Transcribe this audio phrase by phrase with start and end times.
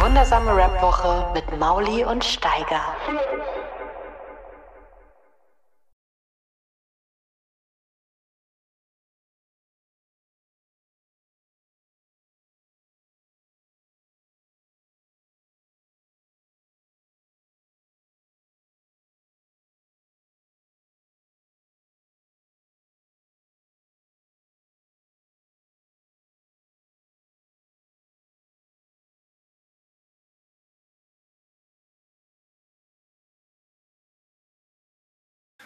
[0.00, 2.96] Wundersame Rap-Woche mit Mauli und Steiger.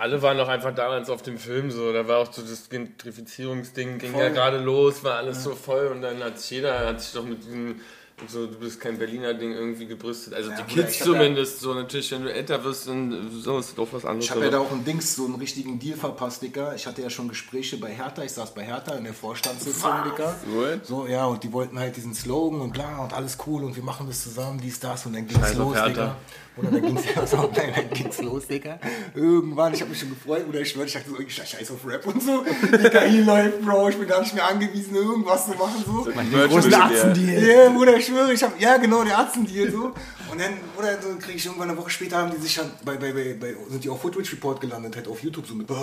[0.04, 1.90] Alle waren doch einfach damals auf dem Film so.
[1.90, 6.02] Da war auch so das Gentrifizierungsding, ging ja gerade los, war alles so voll und
[6.02, 7.80] dann hat jeder hat sich doch mit diesem
[8.28, 10.34] so, du bist kein Berliner Ding irgendwie gebrüstet.
[10.34, 13.76] Also die Bruder, Kids ja- zumindest, so natürlich, wenn du älter wirst, dann so ist
[13.78, 14.26] doch was anderes.
[14.26, 16.74] Ich habe ja da auch einen Dings, so einen richtigen Deal verpasst, Dicker.
[16.74, 20.36] Ich hatte ja schon Gespräche bei Hertha, ich saß bei Hertha in der Vorstandssitzung, Dicker.
[20.44, 20.84] Gut.
[20.86, 23.82] So, ja, und die wollten halt diesen Slogan und bla und alles cool und wir
[23.82, 26.16] machen das zusammen, dies, das und dann ging's Scheiß los, Hertha.
[26.56, 28.78] Oder dann ging's, ja, so, nein, dann ging's los, Digga.
[29.14, 31.86] Irgendwann, ich habe mich schon gefreut, oder ich schwör, ich dachte so, ich scheiß auf
[31.86, 32.44] Rap und so.
[32.70, 36.06] Dicker, hier läuft, Bro, ich bin gar nicht mehr angewiesen, irgendwas zu machen, so.
[36.48, 37.42] großen Arzendeal.
[37.42, 39.92] Ja, Bruder, ich schwöre, ich hab, ja genau, der Arzendeal so.
[40.30, 42.96] Und dann, oder so kriege ich irgendwann eine Woche später, haben die sich dann, bei,
[42.96, 45.74] bei, bei, bei sind die auf Footwitch Report gelandet, halt auf YouTube so mit so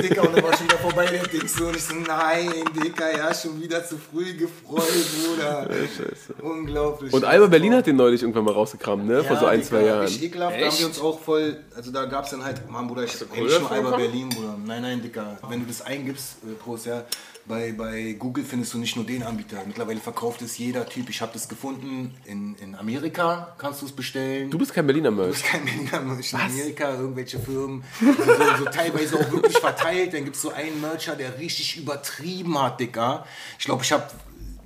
[0.00, 2.50] Dicker und dann war schon wieder vorbei der Ding so und ich so, nein,
[2.82, 4.82] Dicker, ja, schon wieder zu früh gefreut,
[5.24, 5.68] Bruder.
[6.42, 7.12] Unglaublich.
[7.12, 9.22] Und Alba Berlin hat den neulich irgendwann mal rausgekramt, ne?
[9.24, 10.06] Vor so ein, zwei Jahren.
[10.06, 12.88] Ich ekelhaft, da haben wir uns auch voll, also da gab es dann halt, Mann,
[12.88, 13.96] Bruder, ich hab nicht nur Alba?
[13.96, 14.56] Berlin, Bruder.
[14.66, 15.38] Nein, nein, Dicker.
[15.48, 17.04] Wenn du das eingibst, äh, Prost, ja,
[17.46, 19.62] bei, bei Google findest du nicht nur den Anbieter.
[19.66, 21.08] Mittlerweile verkauft es jeder Typ.
[21.08, 24.50] Ich habe das gefunden in, in Amerika, kannst du es bestellen.
[24.50, 25.32] Du bist kein Berliner Du Merch.
[25.32, 30.14] bist kein Berliner Merch in Amerika, irgendwelche Firmen, so, so, so teilweise auch wirklich verteilt.
[30.14, 33.26] Dann gibt es so einen Mercher, der richtig übertrieben hat, Dicker.
[33.58, 34.04] Ich glaube, ich habe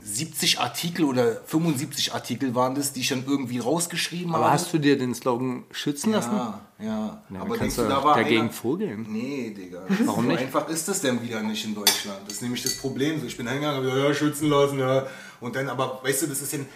[0.07, 4.53] 70 Artikel oder 75 Artikel waren das, die ich dann irgendwie rausgeschrieben Aber habe.
[4.55, 6.33] hast du dir den Slogan schützen lassen?
[6.33, 7.23] Ja, ja.
[7.41, 9.07] aber kannst denkst du, du da war dagegen einer, vorgehen.
[9.09, 9.83] Nee, Digga.
[10.05, 10.41] Warum so nicht?
[10.43, 12.19] einfach ist das denn wieder nicht in Deutschland.
[12.27, 13.19] Das ist nämlich das Problem.
[13.21, 15.07] So, ich bin hingegangen, hab gesagt, ja, schützen lassen, ja.
[15.41, 16.67] Und dann, aber weißt du, das ist in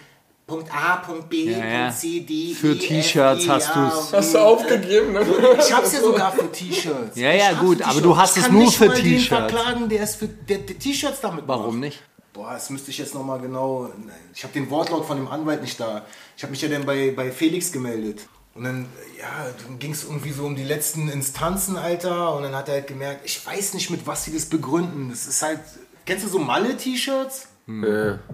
[0.47, 1.83] Punkt A, Punkt B, Ja, ja.
[1.85, 4.11] Punkt C, D, Für E, T-Shirts hast ja, du's.
[4.13, 5.21] Hast du aufgegeben, ne?
[5.59, 7.15] Ich hab's ja sogar für T-Shirts.
[7.15, 8.01] Ja, Ich ja, gut, aber T-Shirts.
[8.01, 9.27] du hast Ich es kann nur nicht für mal den T-Shirts.
[9.27, 11.81] verklagen, der es für der, der T-Shirts damit Warum macht.
[11.81, 12.01] nicht?
[12.33, 13.91] Boah, das müsste ich jetzt nochmal genau.
[14.33, 16.05] Ich habe den Wortlaut von dem Anwalt nicht da.
[16.37, 18.27] Ich habe mich ja dann bei, bei Felix gemeldet.
[18.55, 18.85] Und dann,
[19.17, 22.35] ja, dann ging es irgendwie so um die letzten Instanzen, Alter.
[22.35, 25.09] Und dann hat er halt gemerkt, ich weiß nicht, mit was sie das begründen.
[25.09, 25.59] Das ist halt.
[26.05, 27.47] Kennst du so Malle-T-Shirts?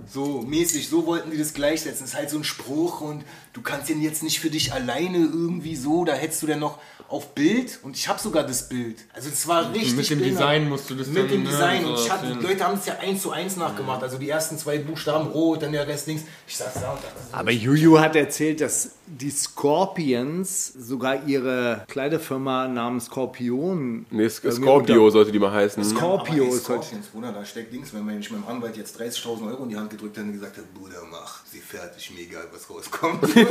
[0.08, 2.02] So mäßig, so wollten die das gleichsetzen.
[2.02, 3.26] Das ist halt so ein Spruch und
[3.56, 6.78] du kannst den jetzt nicht für dich alleine irgendwie so, da hättest du dann noch
[7.08, 8.98] auf Bild und ich habe sogar das Bild.
[9.14, 10.42] Also das war richtig Mit dem behindert.
[10.42, 11.84] Design musst du das Mit dann, dem ne, Design.
[11.84, 14.04] so und ich hatte, die Leute haben es ja eins zu eins nachgemacht.
[14.04, 16.24] Also die ersten zwei Buchstaben rot, dann der Rest links.
[16.48, 21.86] Ich saß da und dachte so, Aber Juju hat erzählt, dass die Scorpions sogar ihre
[21.88, 24.08] Kleiderfirma namens Skorpion.
[24.10, 25.84] Nee, Scorpio sollte die mal heißen.
[25.84, 26.62] Scorpio halt.
[26.64, 29.78] Scorpions, Bruder, da steckt Dings, wenn man nicht meinem Anwalt jetzt 30.000 Euro in die
[29.78, 33.24] Hand gedrückt hat und gesagt hat, Bruder, mach sie fertig, mir egal, was rauskommt.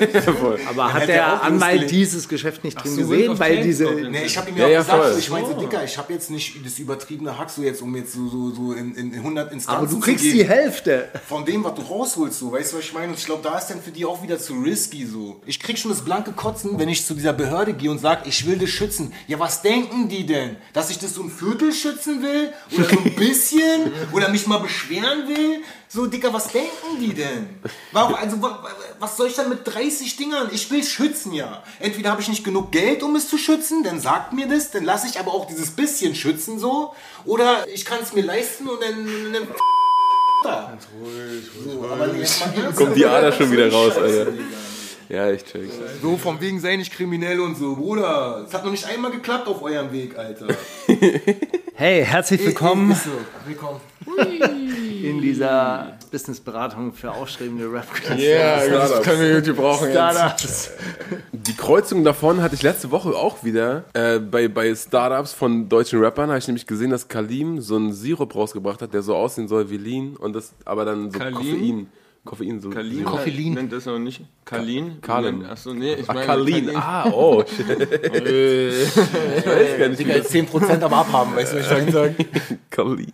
[0.68, 3.38] Aber hat hätte der er auch Anwalt dieses Geschäft nicht drin so, gesehen?
[3.38, 3.84] Weil diese.
[3.84, 5.16] Nee, ich habe ihm Ja, ja, gesagt, voll.
[5.18, 8.28] ich meinte, Dicker, ich habe jetzt nicht das übertriebene Hack so jetzt, um jetzt so,
[8.28, 11.08] so, so in, in 100 Instanzen Aber du zu kriegst die Hälfte.
[11.28, 13.08] Von dem, was du rausholst, so, weißt du, was ich meine?
[13.08, 15.40] Und ich glaube, da ist dann für die auch wieder zu risky, so.
[15.46, 18.46] Ich krieg schon das blanke Kotzen, wenn ich zu dieser Behörde gehe und sage, ich
[18.46, 19.12] will das schützen.
[19.28, 20.56] Ja, was denken die denn?
[20.72, 22.52] Dass ich das so ein Viertel schützen will?
[22.76, 23.92] Oder so ein bisschen?
[24.12, 25.60] Oder mich mal beschweren will?
[25.94, 27.48] So, Dicker, was denken die denn?
[27.92, 28.68] Warum, also, wa- wa-
[28.98, 30.48] was soll ich dann mit 30 Dingern?
[30.52, 31.62] Ich will schützen, ja.
[31.78, 34.84] Entweder habe ich nicht genug Geld, um es zu schützen, dann sagt mir das, dann
[34.84, 36.92] lasse ich aber auch dieses bisschen schützen, so.
[37.24, 39.48] Oder ich kann es mir leisten und dann, dann
[40.42, 40.76] da.
[41.64, 44.30] So, aber jetzt mal Kommt die Ader schon wieder raus, Scheiße, Alter.
[44.32, 44.44] Digga.
[45.10, 45.74] Ja, ich check's.
[46.02, 48.44] So, von wegen sei nicht kriminell und so, Bruder.
[48.48, 50.48] Es hat noch nicht einmal geklappt auf eurem Weg, Alter.
[51.76, 52.92] Hey, herzlich willkommen.
[52.92, 53.10] Ist so.
[53.46, 53.80] Willkommen.
[55.02, 57.86] In dieser Businessberatung für aufstrebende rap
[58.16, 59.94] Ja, das können wir YouTube brauchen jetzt.
[59.94, 60.70] Startups.
[61.32, 66.00] Die Kreuzung davon hatte ich letzte Woche auch wieder äh, bei, bei Startups von deutschen
[66.02, 66.28] Rappern.
[66.30, 69.70] Habe ich nämlich gesehen, dass Kalim so einen Sirup rausgebracht hat, der so aussehen soll
[69.70, 71.34] wie Lean und das aber dann so Kalim?
[71.36, 71.86] Koffein.
[72.24, 72.70] Koffein so.
[72.70, 73.52] Kalin Koffein.
[73.52, 74.22] nennt das noch nicht.
[74.46, 74.98] Kalin?
[75.02, 75.44] Kalin.
[75.44, 76.26] Achso, nee, ich Ach, meine.
[76.26, 76.70] Kalin.
[76.74, 77.68] Ah, oh, shit.
[77.68, 81.68] Äh, Ich weiß gar nicht, wie Digga, das 10% am Abhaben, weißt du, was ich
[81.70, 82.14] sagen soll?
[82.70, 83.12] Kalin.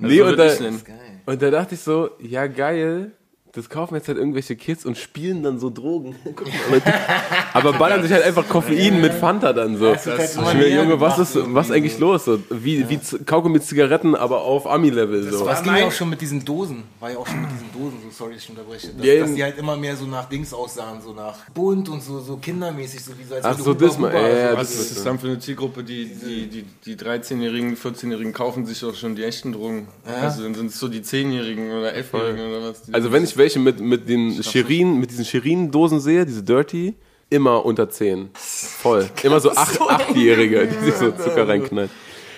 [0.00, 3.12] Nee, und würde da, und da dachte ich so, ja geil,
[3.58, 6.14] das kaufen jetzt halt irgendwelche Kids und spielen dann so Drogen.
[7.52, 9.92] Aber ballern sich halt einfach Koffein mit Fanta dann so.
[9.92, 12.24] Das halt Ich mir, näher Junge, was ist, was eigentlich los?
[12.24, 15.44] So, wie, wie Z- Kaugummi mit Zigaretten, aber auf Ami-Level so.
[15.44, 16.84] Das ging ja auch schon mit diesen Dosen.
[17.00, 18.88] War ja auch schon mit diesen Dosen, so sorry, dass ich unterbreche.
[18.96, 22.02] Dass, Ja, dass die halt immer mehr so nach Dings aussahen, so nach bunt und
[22.02, 24.70] so, so kindermäßig, so wie so als Ach so, das mal, ja, ja, so- Was
[24.74, 25.82] ist das dann für eine Zielgruppe?
[25.82, 29.88] Die, die, die, die 13-Jährigen, 14-Jährigen kaufen sich auch schon die echten Drogen.
[30.04, 32.82] Also dann sind es so die 10-Jährigen oder 11-Jährigen oder was.
[32.92, 36.94] Also wenn ich welche mit, mit den Shirin, mit diesen Shirin-Dosen sehe, diese Dirty,
[37.30, 38.30] immer unter 10.
[38.34, 39.08] Voll.
[39.22, 41.90] Immer so acht, Achtjährige, die sich so Zucker reinknallen.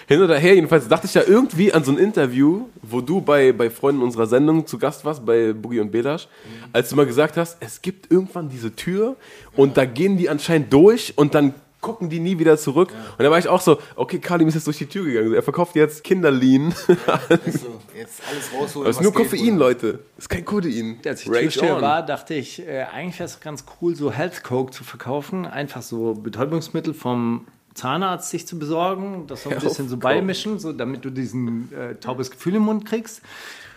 [0.09, 3.53] Hin oder her, jedenfalls dachte ich ja irgendwie an so ein Interview, wo du bei,
[3.53, 6.27] bei Freunden unserer Sendung zu Gast warst, bei Boogie und Belash,
[6.73, 9.15] als du mal gesagt hast, es gibt irgendwann diese Tür
[9.55, 12.93] und da gehen die anscheinend durch und dann gucken die nie wieder zurück.
[13.19, 15.35] Und da war ich auch so, okay, Kalim ist jetzt durch die Tür gegangen.
[15.35, 16.73] Er verkauft jetzt Kinderlean.
[16.73, 18.87] So, jetzt alles rausholen.
[18.87, 19.57] Das ist nur geht, Koffein, Bruder.
[19.57, 19.93] Leute.
[20.17, 20.99] Das ist kein Codein.
[21.05, 24.73] Als ich Türsteher war, dachte ich, äh, eigentlich wäre es ganz cool, so Health Coke
[24.73, 25.47] zu verkaufen.
[25.47, 30.59] Einfach so Betäubungsmittel vom Zahnarzt sich zu besorgen, das so ein Health bisschen so beimischen,
[30.59, 33.23] so damit du diesen äh, taubes Gefühl im Mund kriegst.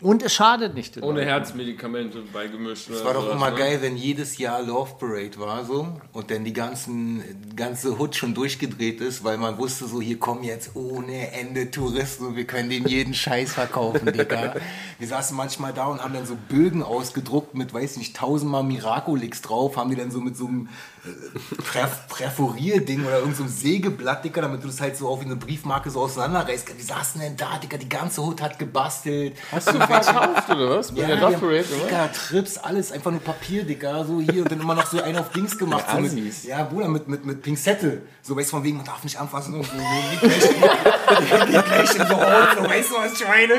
[0.04, 0.98] Und es schadet nicht.
[0.98, 1.28] Ohne Leuten.
[1.30, 2.90] Herzmedikamente beigemischt.
[2.90, 6.54] Es war doch immer geil, wenn jedes Jahr Love Parade war so und dann die
[6.54, 7.24] ganzen
[7.54, 11.72] die ganze Hut schon durchgedreht ist, weil man wusste so, hier kommen jetzt ohne Ende
[11.72, 14.56] Touristen und wir können denen jeden Scheiß verkaufen, Digga.
[15.00, 19.42] Wir saßen manchmal da und haben dann so Bögen ausgedruckt mit, weiß nicht, tausendmal Miraculix
[19.42, 20.70] drauf, haben die dann so mit so einem
[21.06, 25.22] äh, Perf Perforierding oder irgendeinem so einem Sägeblatt, Digga, damit du das halt so auf
[25.22, 26.76] eine Briefmarke so auseinanderreißt.
[26.76, 29.36] Wir saßen denn da, Digga, die ganze Hut hat gebastelt.
[29.52, 30.92] Hast du verkauft oder was?
[30.92, 31.84] Bei der Ja, Love haben- Parade, oder?
[31.86, 35.18] Dicker, Trips, alles, einfach nur Papier, Dicker, so hier und dann immer noch so einen
[35.18, 35.86] auf Dings gemacht.
[35.92, 38.02] so mit, ja, Bruder, mit, mit, mit Pinzette.
[38.22, 42.08] So, weißt du, von wegen, man darf nicht anfassen und so, so gleich, gleich in
[42.08, 43.54] so Haut, so, weißt du, was ich meine?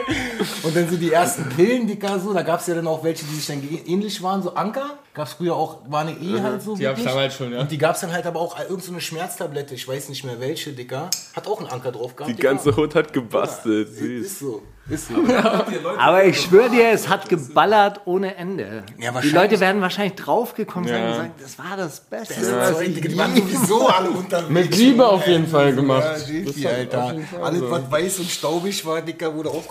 [0.63, 3.25] Und dann so die ersten Pillen, Dicker, so, da gab es ja dann auch welche,
[3.27, 4.99] die sich dann ähnlich waren, so Anker.
[5.13, 6.75] Gab es früher auch, war eine E halt so.
[6.77, 7.15] Die hab's wirklich.
[7.15, 7.61] damals schon, ja.
[7.61, 10.25] Und die gab es dann halt aber auch irgendeine so eine Schmerztablette, ich weiß nicht
[10.25, 11.09] mehr welche, Dicker.
[11.37, 12.37] Hat auch einen Anker drauf gehabt.
[12.37, 13.89] Die ganze Hut hat gebastelt.
[13.95, 14.27] Süß.
[14.27, 14.63] Ist so.
[14.87, 15.15] Ist so.
[15.99, 18.83] Aber ich schwöre dir, es hat geballert ohne Ende.
[18.99, 19.31] Ja, die.
[19.31, 21.09] Leute werden wahrscheinlich draufgekommen sein Ja.
[21.11, 22.35] und sagen, das war das Beste.
[22.35, 24.51] Ja, die waren sowieso alle unterwegs.
[24.51, 26.29] Mit Liebe auf jeden Fall Ja, gemacht.
[26.29, 27.17] Dilfi, Alter.
[27.43, 29.65] Alles, was weiß und staubig war, Dicker, wurde auch.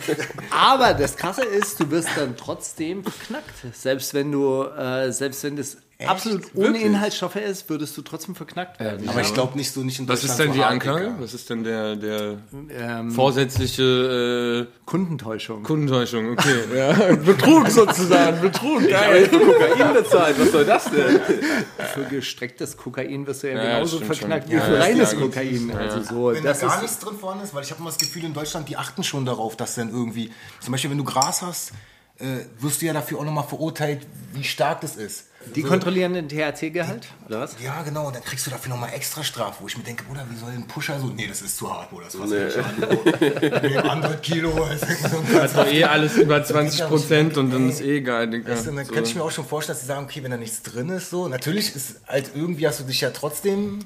[0.50, 3.44] Aber das Krasse ist, du wirst dann trotzdem verknackt.
[3.74, 6.84] Selbst wenn du, äh, selbst wenn das absolut ohne Wirklich?
[6.84, 9.08] Inhaltsstoffe ist, würdest du trotzdem verknackt werden.
[9.08, 11.14] Aber ich glaube nicht so nicht in Was Deutschland ist denn die Anklage?
[11.18, 12.38] Was ist denn der, der
[12.70, 15.60] Ähm, vorsätzliche Kundentäuschung.
[15.62, 16.32] äh, Kundentäuschung?
[16.32, 16.92] Okay, ja.
[17.14, 19.28] Betrug sozusagen, Betrug, geil.
[19.28, 21.20] Kokain bezahlt, was soll das denn?
[21.94, 24.52] Für gestrecktes Kokain wirst du ja, Ja, genauso stimmt verknackt schon.
[24.52, 25.70] wie Ja, für reines ja, Kokain.
[25.76, 27.90] Also so, Wenn das da gar ist, nichts drin vorhanden ist, weil ich habe immer
[27.90, 30.30] das Gefühl, in Deutschland, die achten schon darauf, dass dann irgendwie,
[30.60, 31.72] zum Beispiel, wenn du Gras hast,
[32.18, 32.24] äh,
[32.60, 35.28] wirst du ja dafür auch nochmal verurteilt, wie stark das ist.
[35.54, 37.56] Die kontrollieren den THC-Gehalt, oder was?
[37.62, 40.26] Ja, genau, und dann kriegst du dafür nochmal extra Strafe, wo ich mir denke, Bruder,
[40.30, 42.58] wie soll ein Pusher so, nee, das ist zu hart, Bruder, das fass ich nicht
[42.58, 43.62] an.
[43.62, 47.68] Nee, 100 Kilo, das ist so ein Also eh alles über 20 Prozent und dann
[47.68, 48.52] ist eh egal, Digga.
[48.52, 48.92] Weißt du, dann So.
[48.92, 51.10] kann ich mir auch schon vorstellen, dass sie sagen, okay, wenn da nichts drin ist,
[51.10, 51.28] so.
[51.28, 53.80] Natürlich ist halt irgendwie hast du dich ja trotzdem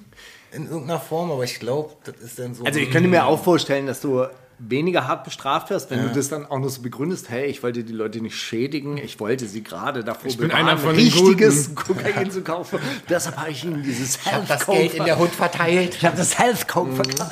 [0.53, 2.65] in irgendeiner Form, aber ich glaube, das ist dann so.
[2.65, 4.27] Also ich könnte mir auch vorstellen, dass du
[4.59, 7.85] weniger hart bestraft wirst, wenn du das dann auch noch so begründest, hey, ich wollte
[7.85, 12.31] die Leute nicht schädigen, ich wollte sie gerade davor bin bewahren, einer von richtiges Kokain
[12.31, 12.79] zu kaufen.
[13.09, 15.95] Deshalb habe ich ihnen dieses Health das Coke Geld in der Hut verteilt.
[15.95, 17.31] Ich habe das Health Coke verka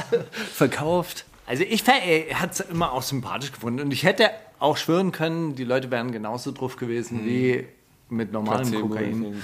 [0.52, 1.24] verkauft.
[1.46, 5.64] Also ich hat es immer auch sympathisch gefunden und ich hätte auch schwören können, die
[5.64, 7.66] Leute wären genauso drauf gewesen wie
[8.08, 9.42] mit normalem Placebo Kokain.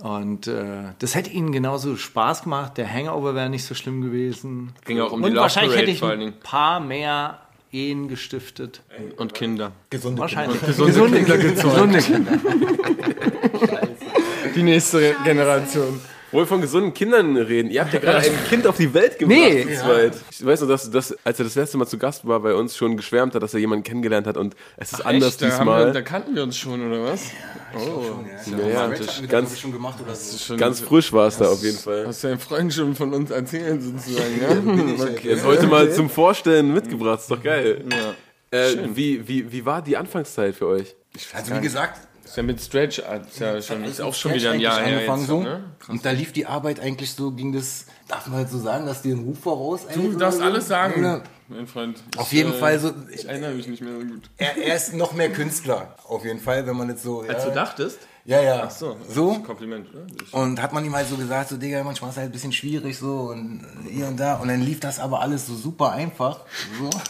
[0.00, 2.76] Und äh, das hätte ihnen genauso Spaß gemacht.
[2.76, 4.72] Der Hangover wäre nicht so schlimm gewesen.
[4.84, 7.38] Ging auch um die Und Love wahrscheinlich hätte ich ein paar mehr
[7.72, 8.82] Ehen gestiftet.
[9.16, 9.72] Und Kinder.
[9.90, 10.60] Gesunde Wahrscheinlich.
[10.60, 11.74] Gesunde Kinder gezeugt.
[11.74, 12.32] Gesunde Kinder.
[14.54, 16.00] Die nächste Generation.
[16.30, 17.70] Wo wir von gesunden Kindern reden.
[17.70, 19.38] Ihr habt ja gerade ein Kind auf die Welt gebracht.
[19.38, 19.62] Nee.
[19.76, 20.12] zu zweit.
[20.30, 22.76] Ich weiß noch, dass, dass, als er das letzte Mal zu Gast war, bei uns
[22.76, 25.42] schon geschwärmt hat, dass er jemanden kennengelernt hat und es ist anders Echt?
[25.42, 25.86] Da, diesmal.
[25.86, 27.22] wir, da kannten wir uns schon, oder was?
[27.74, 28.02] Oh,
[28.60, 29.06] ja, ja, Romantisch.
[29.20, 30.36] ganz- Ganz schon gemacht oder so.
[30.38, 32.06] schon, Ganz frisch war es da auf jeden Fall.
[32.06, 34.40] Hast du deinen Freunden schon von uns erzählt, sozusagen,
[34.98, 35.06] ja?
[35.22, 37.84] Jetzt heute mal zum Vorstellen mitgebracht, ist doch geil.
[37.90, 38.14] ja.
[38.50, 40.96] Äh, wie, wie, wie war die Anfangszeit für euch?
[41.34, 44.60] Also wie gesagt, Ist ja mit Stretch, ist ja schon, ist auch schon wieder ein
[44.60, 45.00] Jahr her.
[45.02, 45.40] Jetzt, so.
[45.42, 45.64] ne?
[45.88, 49.00] Und da lief die Arbeit eigentlich so, ging das, darf man halt so sagen, dass
[49.00, 51.22] die einen Ruf voraus Du darfst alles sagen, Ja.
[51.48, 52.02] mein Freund.
[52.18, 54.28] Auf Ich, jeden äh, Fall so, Ich erinnere mich nicht mehr so gut.
[54.36, 57.48] er, er ist noch mehr Künstler, auf jeden Fall, wenn man jetzt so, Als ja,
[57.48, 57.98] du dachtest?
[58.26, 60.04] ja, ja, Ach so, so, ein Kompliment, oder?
[60.22, 62.32] Ich- Und hat man ihm halt so gesagt, so Digga, manchmal ist es halt ein
[62.32, 64.34] bisschen schwierig so und hier und da.
[64.36, 66.40] Und dann lief das aber alles so super einfach.
[66.78, 66.90] So.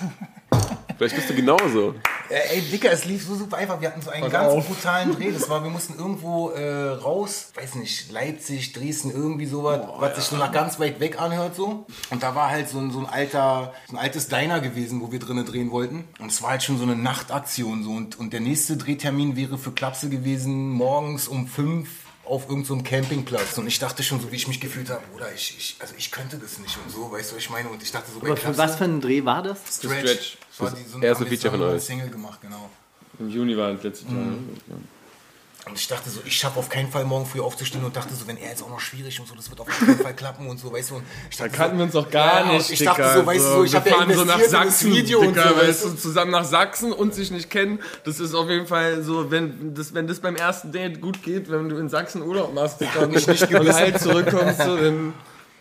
[0.99, 1.95] Vielleicht bist du genauso.
[2.29, 3.81] Äh, ey, Dicker, es lief so super einfach.
[3.81, 4.67] Wir hatten so einen Pass ganz auf.
[4.67, 5.31] brutalen Dreh.
[5.31, 10.25] Das war, wir mussten irgendwo äh, raus, weiß nicht, Leipzig, Dresden, irgendwie sowas, was sich
[10.25, 11.87] so nach ganz weit weg anhört so.
[12.11, 15.13] Und da war halt so ein, so ein alter, so ein altes Diner gewesen, wo
[15.13, 16.09] wir drinnen drehen wollten.
[16.19, 17.91] Und es war halt schon so eine Nachtaktion so.
[17.93, 21.89] Und, und der nächste Drehtermin wäre für Klapse gewesen, morgens um fünf
[22.29, 23.59] auf irgendeinem so Campingplatz.
[23.59, 26.11] Und ich dachte schon so, wie ich mich gefühlt habe, Bruder, ich, ich, also ich
[26.11, 27.69] könnte das nicht und so, weißt du, was ich meine?
[27.69, 29.59] Und ich dachte so, bei Aber für was für ein Dreh war das?
[29.79, 30.01] Stretch.
[30.01, 30.39] Stretch.
[30.51, 31.83] Das war die, so erste Feature von euch.
[31.83, 32.71] Single gemacht, genau.
[33.19, 34.15] Im Juni war das letzte Jahr.
[34.15, 34.59] Mhm.
[35.69, 38.27] Und ich dachte so, ich schaffe auf keinen Fall morgen früh aufzustehen und dachte so,
[38.27, 40.59] wenn er jetzt auch noch schwierig und so, das wird auf keinen Fall klappen und
[40.59, 40.95] so, weißt du.
[40.97, 42.71] Und ich Da dachte kannten so, wir uns auch gar Ja, nicht.
[42.71, 43.15] ich dachte Dicker.
[43.15, 45.49] so, weißt du, so, ich wir hab ja fahren so nach Sachsen, Video und Dicker,
[45.51, 47.81] so, weißt du, zusammen nach Sachsen und sich nicht kennen.
[48.05, 51.51] Das ist auf jeden Fall so, wenn das, wenn das beim ersten Date gut geht,
[51.51, 55.13] wenn du in Sachsen Urlaub machst, Dicker, und nicht, und halt zurückkommst, so, dann,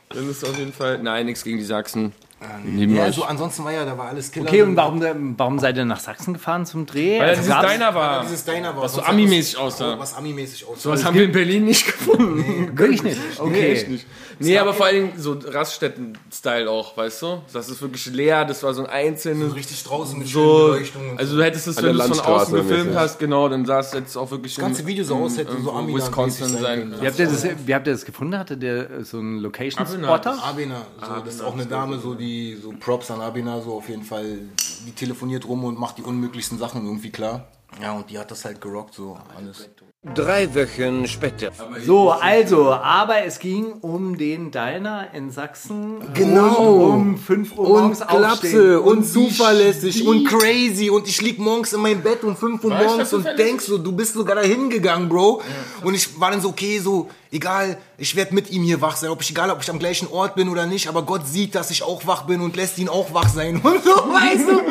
[0.09, 2.13] dann ist auf jeden Fall, nein, nichts gegen die Sachsen.
[2.63, 3.15] Lieben ja, euch.
[3.15, 4.45] so ansonsten war ja, da war alles Killer.
[4.47, 5.01] Okay, und warum,
[5.37, 7.19] warum seid ihr nach Sachsen gefahren zum Dreh?
[7.19, 8.21] Weil Also das dieses Diner war.
[8.23, 8.83] dieses Diner war.
[8.83, 9.97] Was so Ami-mäßig aussah.
[9.97, 10.79] Was Ami-mäßig aussah.
[10.81, 12.77] So was haben wir in Berlin nicht gefunden.
[12.77, 13.17] Wirklich nicht.
[13.17, 13.71] Nee, Okay.
[13.73, 14.05] echt nicht.
[14.39, 17.41] Nee, aber vor allen Dingen so Raststätten-Style auch, weißt du?
[17.53, 19.49] Das ist wirklich leer, das war so ein einzelnes.
[19.49, 21.09] so richtig draußen mit schönen So, Beleuchtungen.
[21.11, 21.37] und also so.
[21.37, 24.15] du hättest es, wenn du es von außen gefilmt hast, genau, dann sah es jetzt
[24.15, 26.93] auch wirklich das ganze Video so aus, hätte so ami Wisconsin sein.
[27.01, 28.37] Wie habt, ihr das, wie habt ihr das gefunden?
[28.37, 30.37] Hatte der so einen Location-Spotter?
[30.43, 32.26] Abena, so, das ist auch eine Dame, so die
[32.61, 34.39] so Props an Abena, so auf jeden Fall,
[34.85, 37.47] die telefoniert rum und macht die unmöglichsten Sachen irgendwie klar.
[37.81, 39.69] Ja, und die hat das halt gerockt, so alles.
[40.07, 41.49] Drei Wochen später.
[41.83, 45.97] So, also, aber es ging um den Diner in Sachsen.
[46.13, 46.55] Genau.
[46.55, 48.77] Und um 5 Uhr morgens Und Klapse aufstehen.
[48.79, 52.69] und die- zuverlässig und crazy und ich lieg morgens in meinem Bett um 5 Uhr
[52.71, 53.45] War morgens und zuverlässig?
[53.45, 55.41] denk so, du bist sogar da hingegangen, Bro.
[55.83, 59.09] Und ich war dann so, okay, so, egal, ich werde mit ihm hier wach sein,
[59.09, 61.71] ob ich, egal, ob ich am gleichen Ort bin oder nicht, aber Gott sieht, dass
[61.71, 64.61] ich auch wach bin und lässt ihn auch wach sein und so, weißt du.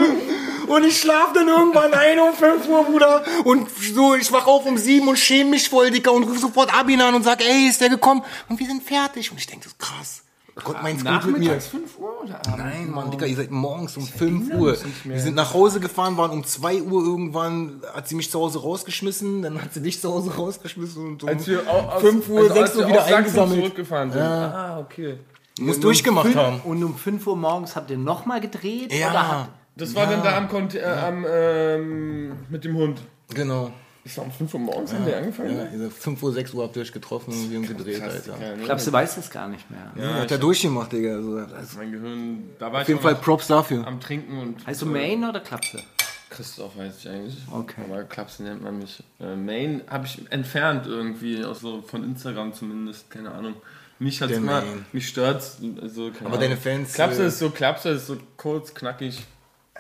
[0.67, 3.23] Und ich schlaf dann irgendwann ein um 5 Uhr, Bruder.
[3.45, 6.73] Und so, ich wach auf um 7 und schäme mich voll, Dicker, und ruf sofort
[6.77, 8.23] Abin an und sag, ey, ist der gekommen?
[8.49, 9.31] Und wir sind fertig.
[9.31, 10.23] Und ich denk, das ist krass.
[10.65, 11.49] Gott meint's gut mit mir.
[11.51, 12.41] Nachmittags 5 Uhr oder?
[12.57, 14.75] Nein, Mann, Digga, ihr seid morgens um 5 Uhr.
[15.05, 18.63] Wir sind nach Hause gefahren, waren um 2 Uhr irgendwann, hat sie mich zu Hause
[18.63, 22.27] rausgeschmissen, dann hat sie dich zu Hause rausgeschmissen und um Als wir au- aus, 5
[22.31, 23.61] Uhr, also 6 als Uhr wieder eingesammelt.
[23.61, 24.23] zurückgefahren sind.
[24.23, 25.19] Ah, okay.
[25.61, 26.61] Muss durchgemacht Fünf- haben.
[26.65, 28.87] Und um 5 Uhr morgens habt ihr nochmal gedreht?
[28.87, 33.01] Oder Ja, Das war dann da am, Kont äh, am ähm, mit dem Hund.
[33.33, 33.73] genau.
[34.05, 35.57] Das war um 5 Uhr morgens, haben wir angefangen.
[35.57, 38.37] Ja, seid 5 Uhr, 6 Uhr habt ihr euch getroffen und wir haben gedreht, Alter.
[38.41, 38.65] Ja, ich ne?
[38.65, 39.93] glaube, sie weiß das gar nicht mehr.
[39.97, 41.17] Ja, hat er durchgemacht, Digga.
[41.17, 43.85] Also, auf Mein Gehirn, da war ich jeden Fall Props dafür.
[43.85, 45.83] am Trinken und Heißt du Main oder Klapse?
[46.31, 47.37] Christoph weiß ich eigentlich.
[47.51, 47.81] Okay.
[47.85, 49.03] Aber Klapse nennt man mich.
[49.19, 53.55] Äh, Main habe ich entfernt irgendwie, also von Instagram zumindest, keine Ahnung.
[53.99, 54.87] Mich hat's Der immer, Main.
[54.93, 55.59] mich stört's.
[55.83, 56.41] Also, keine Aber Ahnung.
[56.43, 59.25] deine Fans, Klapse äh, ist so, Klapse ist so kurz, knackig.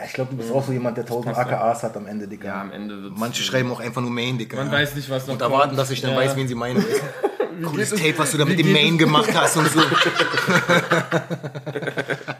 [0.05, 1.57] Ich glaube, du bist auch so jemand, der 1000 passt, ja.
[1.59, 2.49] AKAs hat am Ende, Digga.
[2.49, 3.19] Ja, am Ende wird's.
[3.19, 4.59] Manche schreiben auch einfach nur Main, Digga.
[4.59, 4.73] Man ja.
[4.73, 5.79] weiß nicht, was noch Und erwarten, kommt.
[5.79, 6.19] dass ich dann Ja.
[6.19, 6.85] weiß, wen sie meinen.
[7.65, 9.81] Cooles es- Tape, was du da mit dem Main gemacht hast und so.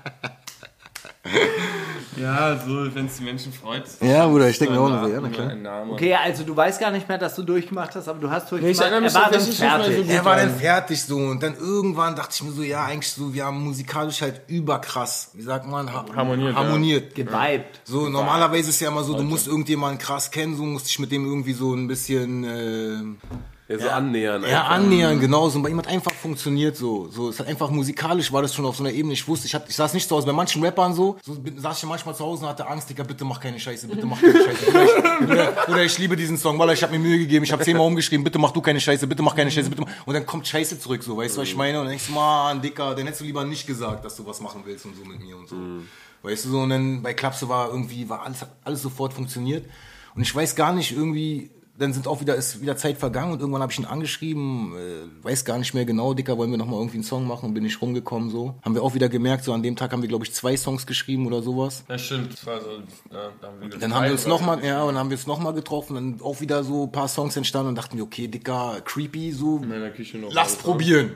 [2.27, 3.85] Ja, so, wenn es die Menschen freut.
[4.01, 5.87] Ja, Bruder, ich denke So mir auch noch so, ja, na klar.
[5.91, 8.75] Okay, also du weißt gar nicht mehr, dass du durchgemacht hast, aber du hast durchgemacht.
[8.75, 9.97] ich erinnere mich er war dann so fertig.
[9.97, 10.09] gut.
[10.09, 13.33] Er war dann fertig so und dann irgendwann dachte ich mir so, ja, eigentlich so,
[13.33, 16.57] wir haben musikalisch halt überkrass, wie sagt man, ha Harmoniert, ja.
[16.57, 17.15] harmoniert.
[17.15, 17.81] Geweibt.
[17.85, 21.13] So, normalerweise ist ja immer so, du musst irgendjemanden krass kennen, so musst dich mit
[21.13, 23.37] dem irgendwie so ein bisschen äh,
[23.69, 24.43] Ja, so annähern.
[24.43, 24.71] ja, einfach.
[24.71, 25.49] annähern, genau.
[25.49, 27.09] So, und bei ihm hat einfach funktioniert so.
[27.09, 29.15] So, es hat einfach musikalisch war das schon auf so einer Ebene.
[29.15, 30.27] Ich wusste, ich, hab, ich saß nicht zu Hause.
[30.27, 33.25] Bei manchen Rappern so, so saß ich manchmal zu Hause und hatte Angst, Digga, bitte
[33.25, 34.71] mach keine Scheiße, bitte mach keine Scheiße.
[34.71, 37.51] Oder ich, oder, oder ich liebe diesen Song, weil ich habe mir Mühe gegeben, ich
[37.51, 40.07] habe zehnmal umgeschrieben, bitte mach du keine Scheiße, bitte mach keine Scheiße, bitte mach.
[40.07, 41.79] Und dann kommt Scheiße zurück, so, weißt du, was ich meine?
[41.79, 44.41] Und dann denkst du, Mann, Dicker, dann hättest du lieber nicht gesagt, dass du was
[44.41, 45.57] machen willst und so mit mir und so.
[46.23, 49.67] Weißt du, so, und dann bei Klapse war irgendwie, war alles, alles sofort funktioniert.
[50.15, 53.41] Und ich weiß gar nicht, irgendwie, dann sind auch wieder, ist wieder Zeit vergangen und
[53.41, 56.79] irgendwann habe ich ihn angeschrieben, äh, weiß gar nicht mehr genau, Dicker, wollen wir nochmal
[56.79, 58.55] irgendwie einen Song machen und bin ich rumgekommen so.
[58.63, 60.87] Haben wir auch wieder gemerkt, so an dem Tag haben wir, glaube ich, zwei Songs
[60.87, 61.85] geschrieben oder sowas.
[61.89, 62.33] Das stimmt.
[62.33, 62.71] Das war so,
[63.13, 65.27] ja, da haben wir Dann haben wir uns nochmal, ja, und dann haben wir uns
[65.27, 68.81] nochmal getroffen, dann auch wieder so ein paar Songs entstanden und dachten wir, okay, Dicker,
[68.85, 70.33] creepy, so, In meiner Küche noch.
[70.33, 71.13] lass alles, probieren.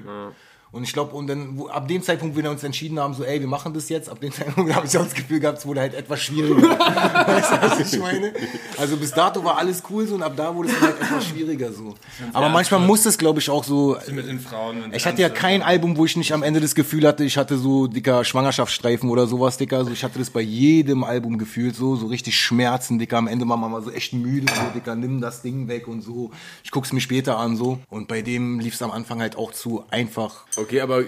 [0.73, 3.25] Und ich glaube, und dann, wo, ab dem Zeitpunkt, wo wir uns entschieden haben, so,
[3.25, 5.67] ey, wir machen das jetzt, ab dem Zeitpunkt habe ich auch das Gefühl gehabt, es
[5.67, 6.79] wurde halt etwas schwieriger.
[6.79, 8.33] weißt du, was ich meine?
[8.79, 11.73] Also bis dato war alles cool so und ab da wurde es halt etwas schwieriger
[11.73, 11.95] so.
[12.33, 13.97] Aber manchmal muss es, glaube ich, auch so.
[14.13, 14.85] Mit den Frauen.
[14.85, 17.37] und Ich hatte ja kein Album, wo ich nicht am Ende das Gefühl hatte, ich
[17.37, 19.85] hatte so dicker Schwangerschaftsstreifen oder sowas, dicker.
[19.85, 23.19] So, ich hatte das bei jedem Album gefühlt so, so richtig Schmerzen, dicker.
[23.19, 26.03] Am Ende war man mal so echt müde, so, dicker, nimm das Ding weg und
[26.03, 26.31] so.
[26.63, 27.81] Ich guck's mir später an so.
[27.89, 30.45] Und bei dem lief's am Anfang halt auch zu einfach.
[30.61, 31.05] Okay, aber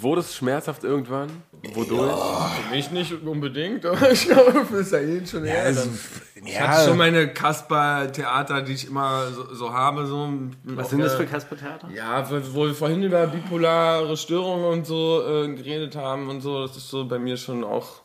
[0.00, 1.30] wurde es schmerzhaft irgendwann?
[1.72, 2.52] Wodurch?
[2.54, 5.64] Für mich nicht unbedingt, aber ich glaube, für Sahin schon eher.
[5.64, 5.98] Also, dann.
[6.46, 10.06] Ich hatte schon meine Kasper-Theater, die ich immer so, so habe.
[10.06, 10.30] So.
[10.64, 11.88] Was sind das für Kasper-Theater?
[11.94, 16.66] Ja, wo wo wir vorhin über bipolare Störungen und so äh, geredet haben und so,
[16.66, 18.02] das ist so bei mir schon auch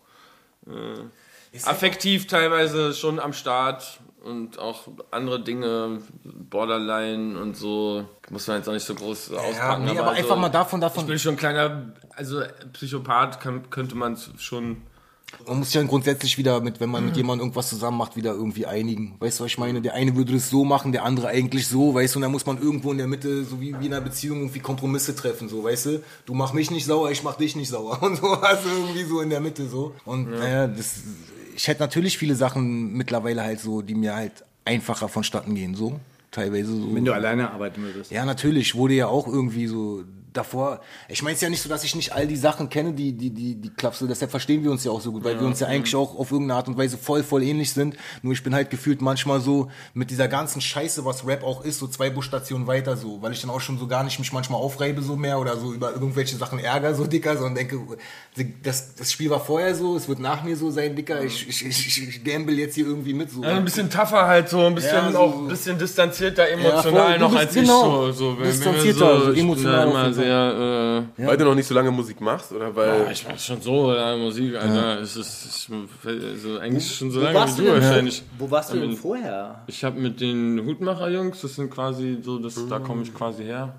[0.67, 8.57] äh, affektiv teilweise schon am Start und auch andere Dinge, Borderline und so, muss man
[8.57, 9.85] jetzt auch nicht so groß Ja, auspacken.
[9.85, 11.07] nee, aber so, einfach mal davon, Ich davon.
[11.07, 12.41] bin schon ein kleiner, also
[12.73, 14.77] Psychopath kann, könnte man schon
[15.47, 18.31] Man muss sich dann grundsätzlich wieder mit, wenn man mit jemandem irgendwas zusammen macht, wieder
[18.31, 19.15] irgendwie einigen.
[19.19, 19.79] Weißt du, was ich meine?
[19.81, 22.45] Der eine würde das so machen, der andere eigentlich so, weißt du, und dann muss
[22.47, 25.63] man irgendwo in der Mitte, so wie, wie in einer Beziehung, irgendwie Kompromisse treffen, so,
[25.63, 26.03] weißt du?
[26.25, 28.01] Du mach mich nicht sauer, ich mach dich nicht sauer.
[28.03, 29.93] Und so, also irgendwie so in der Mitte, so.
[30.05, 30.95] Und, naja, das,
[31.55, 35.99] ich hätte natürlich viele Sachen mittlerweile halt so, die mir halt einfacher vonstatten gehen, so.
[36.31, 36.95] Teilweise so.
[36.95, 38.11] Wenn du alleine arbeiten würdest.
[38.11, 40.81] Ja, natürlich, wurde ja auch irgendwie so davor.
[41.07, 43.29] Ich meine es ja nicht so, dass ich nicht all die Sachen kenne, die, die,
[43.31, 45.67] die, die Klapse, deshalb verstehen wir uns ja auch so gut, weil wir uns ja
[45.67, 47.95] eigentlich auch auf irgendeine Art und Weise voll, voll ähnlich sind.
[48.21, 51.79] Nur ich bin halt gefühlt manchmal so mit dieser ganzen Scheiße, was Rap auch ist,
[51.79, 54.59] so zwei Busstationen weiter so, weil ich dann auch schon so gar nicht mich manchmal
[54.61, 57.79] aufreibe so mehr oder so über irgendwelche Sachen ärger so dicker, sondern denke,
[58.63, 61.65] das, das Spiel war vorher so, es wird nach mir so sein, dicker, ich, ich,
[61.65, 63.41] ich, ich gamble jetzt hier irgendwie mit so.
[63.41, 66.93] Also ein bisschen tougher halt so, ein bisschen Ja, so- auch ein bisschen distanzierter emotional
[66.93, 67.19] Ja, voll.
[67.19, 68.19] Noch als genau ich so.
[68.19, 69.87] so wenn- wenn wir distanzierter, so bin emotional
[70.19, 71.07] Fall.
[71.17, 73.05] sehr, äh, Weil du noch nicht so lange Musik machst oder weil.
[73.05, 74.99] ja, ich mach schon so ja, Musik, Alter.
[75.01, 75.75] Es ist ich,
[76.07, 78.23] also eigentlich schon so Wo lange warst wie du du wahrscheinlich.
[78.37, 79.63] Wo warst du denn Ähm, vorher?
[79.67, 83.73] Ich habe mit den Hutmacher-Jungs, das sind quasi so, das, da komme ich quasi her.